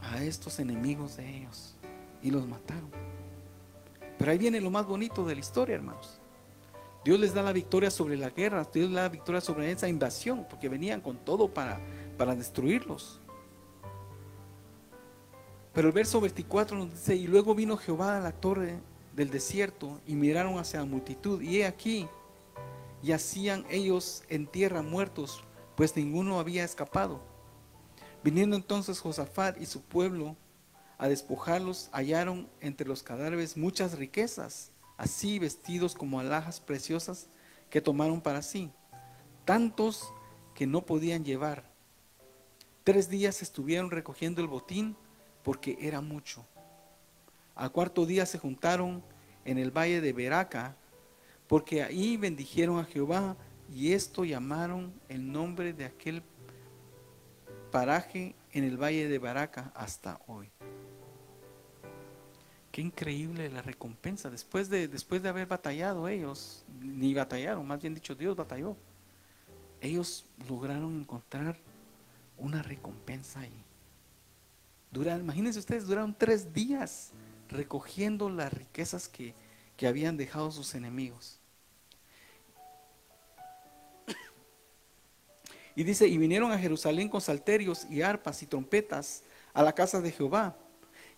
a 0.00 0.22
estos 0.22 0.60
enemigos 0.60 1.16
de 1.16 1.36
ellos 1.36 1.74
y 2.22 2.30
los 2.30 2.46
mataron. 2.46 2.92
Pero 4.16 4.30
ahí 4.30 4.38
viene 4.38 4.60
lo 4.60 4.70
más 4.70 4.86
bonito 4.86 5.24
de 5.24 5.34
la 5.34 5.40
historia, 5.40 5.74
hermanos. 5.74 6.20
Dios 7.04 7.18
les 7.18 7.34
da 7.34 7.42
la 7.42 7.52
victoria 7.52 7.90
sobre 7.90 8.16
la 8.16 8.30
guerra, 8.30 8.64
Dios 8.72 8.86
les 8.86 8.94
da 8.94 9.02
la 9.02 9.08
victoria 9.08 9.40
sobre 9.40 9.68
esa 9.72 9.88
invasión, 9.88 10.46
porque 10.48 10.68
venían 10.68 11.00
con 11.00 11.16
todo 11.16 11.52
para, 11.52 11.80
para 12.16 12.36
destruirlos. 12.36 13.20
Pero 15.76 15.88
el 15.88 15.92
verso 15.92 16.22
24 16.22 16.78
nos 16.78 16.90
dice, 16.90 17.16
y 17.16 17.26
luego 17.26 17.54
vino 17.54 17.76
Jehová 17.76 18.16
a 18.16 18.20
la 18.20 18.32
torre 18.32 18.80
del 19.14 19.28
desierto 19.28 20.00
y 20.06 20.14
miraron 20.14 20.58
hacia 20.58 20.80
la 20.80 20.86
multitud, 20.86 21.42
y 21.42 21.60
he 21.60 21.66
aquí, 21.66 22.08
yacían 23.02 23.66
ellos 23.68 24.22
en 24.30 24.46
tierra 24.46 24.80
muertos, 24.80 25.44
pues 25.76 25.94
ninguno 25.94 26.40
había 26.40 26.64
escapado. 26.64 27.20
Viniendo 28.24 28.56
entonces 28.56 29.00
Josafat 29.00 29.60
y 29.60 29.66
su 29.66 29.82
pueblo 29.82 30.34
a 30.96 31.08
despojarlos, 31.08 31.90
hallaron 31.92 32.48
entre 32.62 32.88
los 32.88 33.02
cadáveres 33.02 33.58
muchas 33.58 33.98
riquezas 33.98 34.70
así 34.96 35.38
vestidos 35.38 35.94
como 35.94 36.20
alhajas 36.20 36.58
preciosas 36.58 37.28
que 37.68 37.82
tomaron 37.82 38.22
para 38.22 38.40
sí, 38.40 38.70
tantos 39.44 40.10
que 40.54 40.66
no 40.66 40.86
podían 40.86 41.22
llevar. 41.22 41.70
Tres 42.82 43.10
días 43.10 43.42
estuvieron 43.42 43.90
recogiendo 43.90 44.40
el 44.40 44.48
botín 44.48 44.96
porque 45.46 45.78
era 45.80 46.00
mucho. 46.00 46.44
Al 47.54 47.70
cuarto 47.70 48.04
día 48.04 48.26
se 48.26 48.36
juntaron 48.36 49.00
en 49.44 49.58
el 49.58 49.70
valle 49.70 50.00
de 50.00 50.12
Beraca, 50.12 50.74
porque 51.46 51.84
ahí 51.84 52.16
bendijeron 52.16 52.80
a 52.80 52.84
Jehová 52.84 53.36
y 53.72 53.92
esto 53.92 54.24
llamaron 54.24 54.92
el 55.08 55.30
nombre 55.30 55.72
de 55.72 55.84
aquel 55.84 56.24
paraje 57.70 58.34
en 58.50 58.64
el 58.64 58.76
valle 58.76 59.06
de 59.06 59.20
Baraca 59.20 59.70
hasta 59.76 60.20
hoy. 60.26 60.50
Qué 62.72 62.82
increíble 62.82 63.48
la 63.48 63.62
recompensa. 63.62 64.28
Después 64.28 64.68
de, 64.68 64.88
después 64.88 65.22
de 65.22 65.28
haber 65.28 65.46
batallado 65.46 66.08
ellos, 66.08 66.64
ni 66.80 67.14
batallaron, 67.14 67.64
más 67.64 67.80
bien 67.80 67.94
dicho, 67.94 68.16
Dios 68.16 68.34
batalló. 68.34 68.76
Ellos 69.80 70.26
lograron 70.48 70.98
encontrar 70.98 71.56
una 72.36 72.64
recompensa 72.64 73.38
ahí. 73.38 73.62
Imagínense 74.92 75.58
ustedes, 75.58 75.86
duraron 75.86 76.14
tres 76.16 76.52
días 76.52 77.12
recogiendo 77.48 78.30
las 78.30 78.52
riquezas 78.52 79.08
que, 79.08 79.34
que 79.76 79.86
habían 79.86 80.16
dejado 80.16 80.50
sus 80.50 80.74
enemigos. 80.74 81.38
Y 85.74 85.84
dice, 85.84 86.08
y 86.08 86.16
vinieron 86.16 86.50
a 86.52 86.58
Jerusalén 86.58 87.10
con 87.10 87.20
salterios 87.20 87.86
y 87.90 88.00
arpas 88.00 88.42
y 88.42 88.46
trompetas 88.46 89.22
a 89.52 89.62
la 89.62 89.74
casa 89.74 90.00
de 90.00 90.10
Jehová 90.10 90.56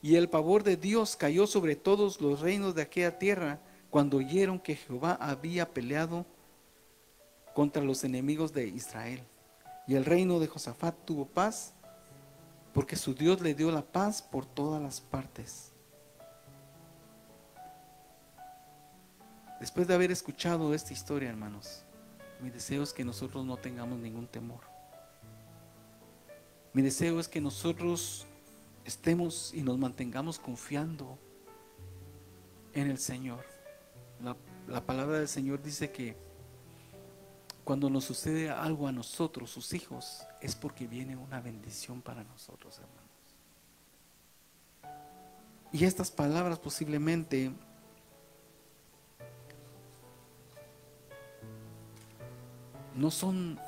y 0.00 0.16
el 0.16 0.28
pavor 0.28 0.62
de 0.62 0.76
Dios 0.76 1.16
cayó 1.16 1.46
sobre 1.46 1.76
todos 1.76 2.20
los 2.20 2.40
reinos 2.40 2.74
de 2.74 2.82
aquella 2.82 3.18
tierra 3.18 3.60
cuando 3.90 4.18
oyeron 4.18 4.58
que 4.60 4.76
Jehová 4.76 5.18
había 5.20 5.72
peleado 5.72 6.24
contra 7.54 7.82
los 7.82 8.04
enemigos 8.04 8.52
de 8.52 8.68
Israel. 8.68 9.22
Y 9.86 9.94
el 9.94 10.04
reino 10.04 10.38
de 10.38 10.46
Josafat 10.46 10.94
tuvo 11.04 11.26
paz 11.26 11.74
porque 12.78 12.94
su 12.94 13.12
Dios 13.12 13.40
le 13.40 13.56
dio 13.56 13.72
la 13.72 13.82
paz 13.82 14.22
por 14.22 14.46
todas 14.46 14.80
las 14.80 15.00
partes. 15.00 15.72
Después 19.58 19.88
de 19.88 19.94
haber 19.94 20.12
escuchado 20.12 20.72
esta 20.72 20.92
historia, 20.92 21.28
hermanos, 21.28 21.82
mi 22.40 22.50
deseo 22.50 22.84
es 22.84 22.92
que 22.92 23.04
nosotros 23.04 23.44
no 23.44 23.56
tengamos 23.56 23.98
ningún 23.98 24.28
temor. 24.28 24.60
Mi 26.72 26.80
deseo 26.80 27.18
es 27.18 27.26
que 27.26 27.40
nosotros 27.40 28.28
estemos 28.84 29.52
y 29.52 29.62
nos 29.62 29.76
mantengamos 29.76 30.38
confiando 30.38 31.18
en 32.74 32.88
el 32.88 32.98
Señor. 32.98 33.44
La, 34.68 34.86
palabra 34.86 35.18
del 35.18 35.26
Señor 35.26 35.60
dice 35.60 35.90
que 35.90 36.16
cuando 37.68 37.90
nos 37.90 38.04
sucede 38.06 38.48
algo 38.48 38.88
a 38.88 38.92
nosotros, 38.92 39.50
sus 39.50 39.74
hijos, 39.74 40.26
es 40.40 40.56
porque 40.56 40.86
viene 40.86 41.16
una 41.16 41.38
bendición 41.38 42.00
para 42.00 42.24
nosotros, 42.24 42.80
hermanos. 42.80 43.04
Y 45.70 45.84
estas 45.84 46.10
palabras 46.10 46.58
posiblemente 46.58 47.52
no 52.94 53.10
son 53.10 53.60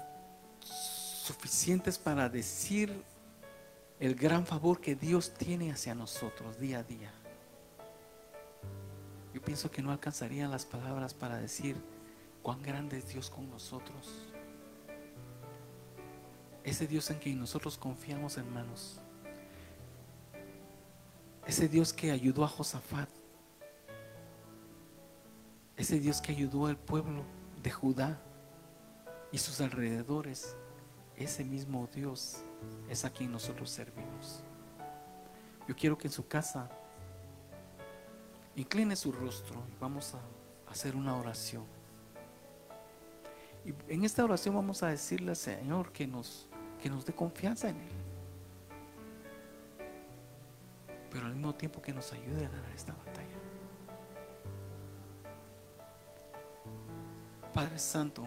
suficientes 0.65 1.99
para 1.99 2.31
decir 2.31 3.05
el 3.99 4.15
gran 4.15 4.47
favor 4.47 4.81
que 4.81 4.95
Dios 4.95 5.35
tiene 5.35 5.73
hacia 5.73 5.95
nosotros 5.95 6.59
día 6.59 6.79
a 6.79 6.85
día. 6.85 7.13
Yo 9.35 9.43
pienso 9.43 9.71
que 9.71 9.83
no 9.83 9.93
alcanzarían 9.93 10.51
las 10.51 10.65
palabras 10.65 11.13
para 11.13 11.37
decir 11.37 12.00
cuán 12.43 12.63
grande 12.63 12.99
es 12.99 13.09
Dios 13.09 13.31
con 13.31 13.49
nosotros. 13.51 14.31
Ese 16.63 16.87
Dios 16.87 17.11
en 17.11 17.19
quien 17.19 17.39
nosotros 17.39 17.79
confiamos, 17.79 18.37
hermanos. 18.37 19.01
Ese 21.47 21.69
Dios 21.69 21.93
que 21.93 22.11
ayudó 22.11 22.45
a 22.45 22.49
Josafat. 22.49 23.09
Ese 25.77 25.99
Dios 25.99 26.21
que 26.21 26.33
ayudó 26.33 26.67
al 26.67 26.77
pueblo 26.77 27.25
de 27.63 27.71
Judá 27.71 28.21
y 29.33 29.39
sus 29.39 29.61
alrededores. 29.61 30.55
Ese 31.17 31.45
mismo 31.45 31.89
Dios 31.95 32.45
es 32.89 33.05
a 33.05 33.11
quien 33.11 33.33
nosotros 33.33 33.71
servimos. 33.71 34.43
Yo 35.67 35.75
quiero 35.75 35.97
que 35.97 36.09
en 36.09 36.13
su 36.13 36.27
casa 36.27 36.71
incline 38.57 38.97
su 38.97 39.13
rostro 39.13 39.63
y 39.71 39.81
vamos 39.81 40.15
a 40.15 40.71
hacer 40.71 40.97
una 40.97 41.17
oración. 41.17 41.80
Y 43.65 43.75
en 43.89 44.05
esta 44.05 44.25
oración 44.25 44.55
vamos 44.55 44.83
a 44.83 44.89
decirle 44.89 45.31
al 45.31 45.37
Señor 45.37 45.93
que 45.93 46.07
nos, 46.07 46.49
que 46.83 46.89
nos 46.89 47.05
dé 47.05 47.13
confianza 47.13 47.69
en 47.69 47.77
Él. 47.77 47.93
Pero 51.11 51.27
al 51.27 51.35
mismo 51.35 51.55
tiempo 51.55 51.83
que 51.83 51.93
nos 51.93 52.13
ayude 52.13 52.47
a 52.47 52.49
ganar 52.49 52.73
esta 52.75 52.93
batalla. 52.93 53.27
Padre 57.53 57.79
Santo, 57.79 58.27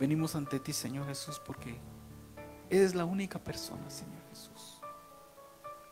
venimos 0.00 0.34
ante 0.34 0.58
ti, 0.58 0.72
Señor 0.72 1.06
Jesús, 1.06 1.40
porque 1.44 1.78
eres 2.70 2.94
la 2.94 3.04
única 3.04 3.38
persona, 3.38 3.88
Señor 3.90 4.22
Jesús, 4.30 4.80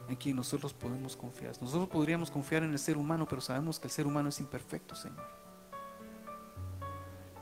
en 0.09 0.16
quien 0.16 0.35
nosotros 0.35 0.72
podemos 0.72 1.14
confiar. 1.14 1.53
Nosotros 1.61 1.89
podríamos 1.89 2.31
confiar 2.31 2.62
en 2.62 2.72
el 2.72 2.79
ser 2.79 2.97
humano, 2.97 3.27
pero 3.29 3.43
sabemos 3.43 3.79
que 3.79 3.87
el 3.87 3.93
ser 3.93 4.07
humano 4.07 4.31
es 4.31 4.41
imperfecto, 4.41 4.95
Señor. 4.95 5.36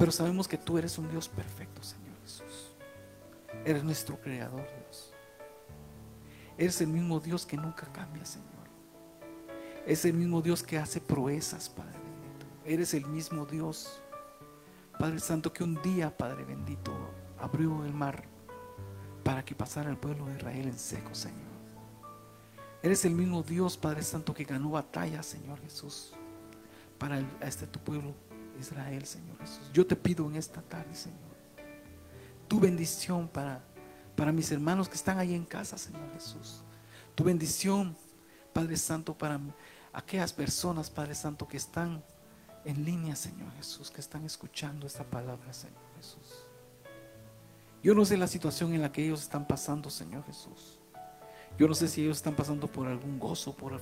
Pero 0.04 0.12
sabemos 0.12 0.46
que 0.46 0.58
tú 0.58 0.76
eres 0.76 0.98
un 0.98 1.08
Dios 1.10 1.30
perfecto, 1.30 1.82
Señor 1.82 2.14
Jesús. 2.24 2.76
Eres 3.64 3.82
nuestro 3.82 4.20
creador, 4.20 4.68
Dios. 4.82 5.14
Eres 6.58 6.78
el 6.82 6.88
mismo 6.88 7.20
Dios 7.20 7.46
que 7.46 7.56
nunca 7.56 7.90
cambia, 7.90 8.22
Señor. 8.26 8.68
Es 9.86 10.04
el 10.04 10.12
mismo 10.12 10.42
Dios 10.42 10.62
que 10.62 10.76
hace 10.76 11.00
proezas, 11.00 11.70
Padre 11.70 11.98
bendito. 11.98 12.44
Eres 12.66 12.92
el 12.92 13.06
mismo 13.06 13.46
Dios, 13.46 13.98
Padre 14.98 15.20
Santo, 15.20 15.50
que 15.54 15.64
un 15.64 15.80
día, 15.80 16.14
Padre 16.14 16.44
bendito, 16.44 16.92
abrió 17.38 17.82
el 17.86 17.94
mar 17.94 18.24
para 19.22 19.42
que 19.42 19.54
pasara 19.54 19.88
el 19.88 19.96
pueblo 19.96 20.26
de 20.26 20.36
Israel 20.36 20.68
en 20.68 20.78
seco, 20.78 21.14
Señor. 21.14 21.40
Eres 22.82 23.06
el 23.06 23.14
mismo 23.14 23.42
Dios, 23.42 23.78
Padre 23.78 24.02
Santo, 24.02 24.34
que 24.34 24.44
ganó 24.44 24.68
batalla, 24.72 25.22
Señor 25.22 25.62
Jesús, 25.62 26.12
para 26.98 27.20
este 27.40 27.66
tu 27.66 27.78
pueblo 27.78 28.14
Israel, 28.58 29.04
Señor 29.06 29.38
Jesús. 29.38 29.70
Yo 29.72 29.86
te 29.86 29.96
pido 29.96 30.26
en 30.28 30.36
esta 30.36 30.62
tarde, 30.62 30.94
Señor, 30.94 31.18
tu 32.48 32.60
bendición 32.60 33.28
para, 33.28 33.62
para 34.16 34.32
mis 34.32 34.50
hermanos 34.52 34.88
que 34.88 34.96
están 34.96 35.18
ahí 35.18 35.34
en 35.34 35.44
casa, 35.44 35.78
Señor 35.78 36.12
Jesús. 36.12 36.62
Tu 37.14 37.24
bendición, 37.24 37.96
Padre 38.52 38.76
Santo, 38.76 39.16
para 39.16 39.40
aquellas 39.92 40.32
personas, 40.32 40.90
Padre 40.90 41.14
Santo, 41.14 41.46
que 41.46 41.56
están 41.56 42.02
en 42.64 42.84
línea, 42.84 43.14
Señor 43.14 43.52
Jesús, 43.56 43.90
que 43.90 44.00
están 44.00 44.24
escuchando 44.24 44.86
esta 44.86 45.04
palabra, 45.04 45.52
Señor 45.52 45.82
Jesús. 45.96 46.46
Yo 47.82 47.94
no 47.94 48.04
sé 48.04 48.16
la 48.16 48.26
situación 48.26 48.72
en 48.72 48.80
la 48.80 48.90
que 48.90 49.04
ellos 49.04 49.22
están 49.22 49.46
pasando, 49.46 49.90
Señor 49.90 50.24
Jesús. 50.24 50.80
Yo 51.58 51.68
no 51.68 51.74
sé 51.74 51.86
si 51.86 52.02
ellos 52.02 52.16
están 52.16 52.34
pasando 52.34 52.66
por 52.66 52.88
algún 52.88 53.18
gozo, 53.18 53.54
por, 53.54 53.80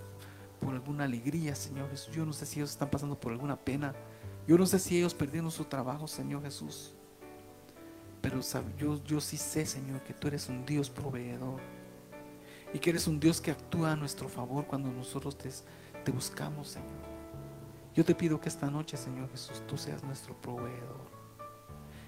por 0.61 0.75
alguna 0.75 1.05
alegría, 1.05 1.55
Señor 1.55 1.89
Jesús. 1.91 2.15
Yo 2.15 2.27
no 2.27 2.33
sé 2.33 2.45
si 2.45 2.59
ellos 2.59 2.71
están 2.71 2.91
pasando 2.91 3.19
por 3.19 3.33
alguna 3.33 3.57
pena. 3.57 3.95
Yo 4.47 4.59
no 4.59 4.67
sé 4.67 4.79
si 4.79 4.99
ellos 4.99 5.15
perdieron 5.15 5.51
su 5.51 5.65
trabajo, 5.65 6.09
Señor 6.09 6.43
Jesús. 6.43 6.95
Pero 8.21 8.41
yo, 9.05 9.21
sí 9.21 9.37
sé, 9.37 9.67
Señor, 9.67 10.01
que 10.03 10.15
tú 10.15 10.29
eres 10.29 10.49
un 10.49 10.65
Dios 10.65 10.89
proveedor. 10.89 11.61
Y 12.73 12.79
que 12.79 12.91
eres 12.91 13.07
un 13.07 13.21
Dios 13.21 13.41
que 13.41 13.51
actúa 13.51 13.93
a 13.93 13.97
nuestro 13.97 14.29
favor 14.29 14.67
cuando 14.67 14.91
nosotros 14.91 15.37
te, 15.37 15.51
te 16.05 16.13
buscamos, 16.13 16.69
Señor. 16.69 17.13
Yo 17.95 18.05
te 18.05 18.15
pido 18.15 18.41
que 18.41 18.49
esta 18.49 18.71
noche, 18.71 18.97
Señor 18.97 19.29
Jesús, 19.31 19.63
tú 19.67 19.77
seas 19.77 20.03
nuestro 20.03 20.41
proveedor. 20.41 21.11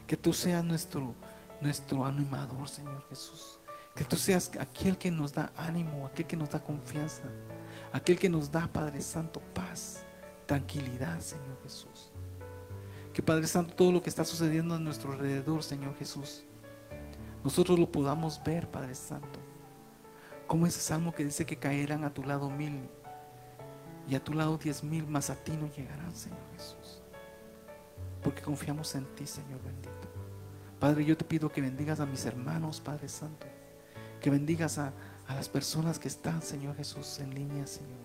Que 0.07 0.17
tú 0.17 0.33
seas 0.33 0.65
nuestro, 0.65 1.15
nuestro 1.61 2.07
animador, 2.07 2.69
Señor 2.69 3.05
Jesús. 3.09 3.59
Que 3.95 4.05
tú 4.05 4.17
seas 4.17 4.51
aquel 4.59 4.97
que 4.97 5.11
nos 5.11 5.33
da 5.33 5.53
ánimo, 5.57 6.07
aquel 6.07 6.27
que 6.27 6.37
nos 6.37 6.51
da 6.51 6.63
confianza, 6.63 7.25
aquel 7.93 8.19
que 8.19 8.29
nos 8.29 8.51
da, 8.51 8.67
Padre 8.67 9.01
Santo, 9.03 9.41
paz, 9.53 10.03
tranquilidad, 10.47 11.21
Señor 11.21 11.61
Jesús. 11.63 12.14
Que 13.15 13.23
Padre 13.23 13.47
Santo, 13.47 13.75
todo 13.75 13.93
lo 13.93 14.03
que 14.03 14.11
está 14.11 14.25
sucediendo 14.25 14.75
a 14.75 14.79
nuestro 14.81 15.13
alrededor, 15.13 15.63
Señor 15.63 15.97
Jesús, 15.97 16.43
nosotros 17.45 17.79
lo 17.79 17.91
podamos 17.91 18.43
ver, 18.43 18.69
Padre 18.69 18.97
Santo. 18.97 19.39
Como 20.49 20.67
ese 20.67 20.81
salmo 20.81 21.15
que 21.15 21.25
dice 21.25 21.47
que 21.47 21.57
caerán 21.57 22.03
a 22.03 22.13
tu 22.13 22.25
lado 22.25 22.51
mil 22.51 22.89
y 24.09 24.17
a 24.17 24.23
tu 24.23 24.35
lado 24.35 24.59
diez 24.59 24.83
mil, 24.83 25.07
más 25.07 25.31
a 25.31 25.37
ti 25.37 25.53
no 25.53 25.71
llegarán, 25.73 26.15
Señor 26.15 26.41
Jesús. 26.55 27.03
Porque 28.21 28.43
confiamos 28.43 28.93
en 28.97 29.05
ti, 29.15 29.27
Señor 29.27 29.63
bendito. 29.63 30.09
Padre, 30.81 31.05
yo 31.05 31.17
te 31.17 31.25
pido 31.25 31.49
que 31.49 31.61
bendigas 31.61 32.01
a 32.01 32.07
mis 32.07 32.27
hermanos, 32.27 32.81
Padre 32.81 33.09
Santo. 33.09 33.47
Que 34.21 34.29
bendigas 34.29 34.77
a, 34.79 34.93
a 35.29 35.35
las 35.37 35.49
personas 35.49 36.01
que 36.01 36.09
están, 36.09 36.43
Señor 36.43 36.75
Jesús, 36.75 37.21
en 37.21 37.33
línea, 37.33 37.67
Señor. 37.67 38.04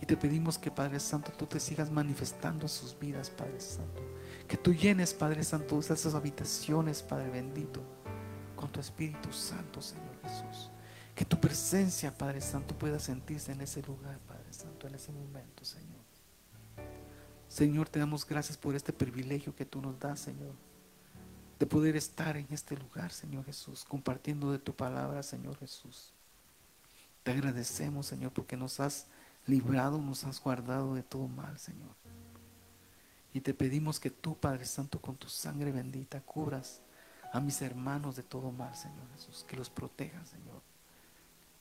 Y 0.00 0.06
te 0.06 0.16
pedimos 0.16 0.58
que 0.58 0.70
Padre 0.70 0.98
Santo 0.98 1.30
tú 1.32 1.46
te 1.46 1.60
sigas 1.60 1.90
manifestando 1.90 2.62
en 2.62 2.68
sus 2.68 2.98
vidas, 2.98 3.30
Padre 3.30 3.60
Santo. 3.60 4.02
Que 4.48 4.56
tú 4.56 4.74
llenes, 4.74 5.12
Padre 5.12 5.44
Santo, 5.44 5.78
esas 5.78 6.14
habitaciones, 6.14 7.02
Padre 7.02 7.30
bendito, 7.30 7.82
con 8.56 8.72
tu 8.72 8.80
Espíritu 8.80 9.32
Santo, 9.32 9.82
Señor 9.82 10.18
Jesús. 10.22 10.70
Que 11.14 11.24
tu 11.24 11.38
presencia, 11.38 12.16
Padre 12.16 12.40
Santo, 12.40 12.76
pueda 12.76 12.98
sentirse 12.98 13.52
en 13.52 13.60
ese 13.60 13.82
lugar, 13.82 14.18
Padre 14.20 14.52
Santo, 14.52 14.86
en 14.86 14.94
ese 14.94 15.12
momento, 15.12 15.64
Señor. 15.64 16.00
Señor, 17.50 17.88
te 17.88 17.98
damos 17.98 18.24
gracias 18.24 18.56
por 18.56 18.76
este 18.76 18.92
privilegio 18.92 19.54
que 19.54 19.66
tú 19.66 19.82
nos 19.82 19.98
das, 19.98 20.20
Señor. 20.20 20.54
De 21.58 21.66
poder 21.66 21.96
estar 21.96 22.36
en 22.36 22.46
este 22.50 22.76
lugar, 22.76 23.12
Señor 23.12 23.44
Jesús, 23.44 23.84
compartiendo 23.84 24.50
de 24.52 24.60
tu 24.60 24.74
palabra, 24.74 25.22
Señor 25.22 25.58
Jesús. 25.58 26.14
Te 27.22 27.32
agradecemos, 27.32 28.06
Señor, 28.06 28.32
porque 28.32 28.56
nos 28.56 28.80
has 28.80 29.08
librado, 29.46 29.98
nos 29.98 30.24
has 30.24 30.40
guardado 30.42 30.94
de 30.94 31.02
todo 31.02 31.28
mal, 31.28 31.58
Señor. 31.58 31.94
Y 33.32 33.40
te 33.40 33.54
pedimos 33.54 34.00
que 34.00 34.10
tú, 34.10 34.36
Padre 34.36 34.64
Santo, 34.64 35.00
con 35.00 35.16
tu 35.16 35.28
sangre 35.28 35.70
bendita, 35.70 36.20
cubras 36.20 36.82
a 37.32 37.40
mis 37.40 37.62
hermanos 37.62 38.16
de 38.16 38.22
todo 38.22 38.50
mal, 38.50 38.74
Señor 38.74 39.08
Jesús. 39.14 39.44
Que 39.48 39.56
los 39.56 39.70
protejas, 39.70 40.28
Señor. 40.28 40.60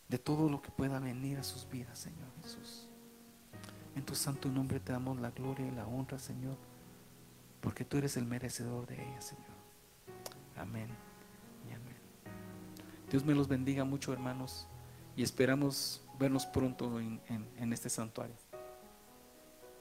De 0.08 0.18
todo 0.18 0.50
lo 0.50 0.62
que 0.62 0.72
pueda 0.72 1.00
venir 1.00 1.38
a 1.38 1.44
sus 1.44 1.70
vidas, 1.70 2.00
Señor 2.00 2.28
Jesús. 2.42 2.88
En 3.96 4.04
tu 4.04 4.16
santo 4.16 4.50
nombre 4.50 4.80
te 4.80 4.92
damos 4.92 5.20
la 5.20 5.30
gloria 5.30 5.68
y 5.68 5.72
la 5.72 5.86
honra, 5.86 6.18
Señor. 6.18 6.58
Porque 7.62 7.86
tú 7.86 7.98
eres 7.98 8.18
el 8.18 8.26
merecedor 8.26 8.88
de 8.88 8.96
ella, 8.96 9.22
Señor. 9.22 9.46
Amén 10.58 10.88
y 11.70 11.74
amén. 11.74 11.96
Dios 13.12 13.24
me 13.24 13.36
los 13.36 13.48
bendiga 13.48 13.84
mucho, 13.84 14.12
hermanos. 14.12 14.68
Y 15.16 15.22
esperamos 15.22 16.02
vernos 16.20 16.46
pronto 16.46 17.00
en, 17.00 17.22
en, 17.28 17.74
este 17.74 17.90
santuario. 17.90 18.36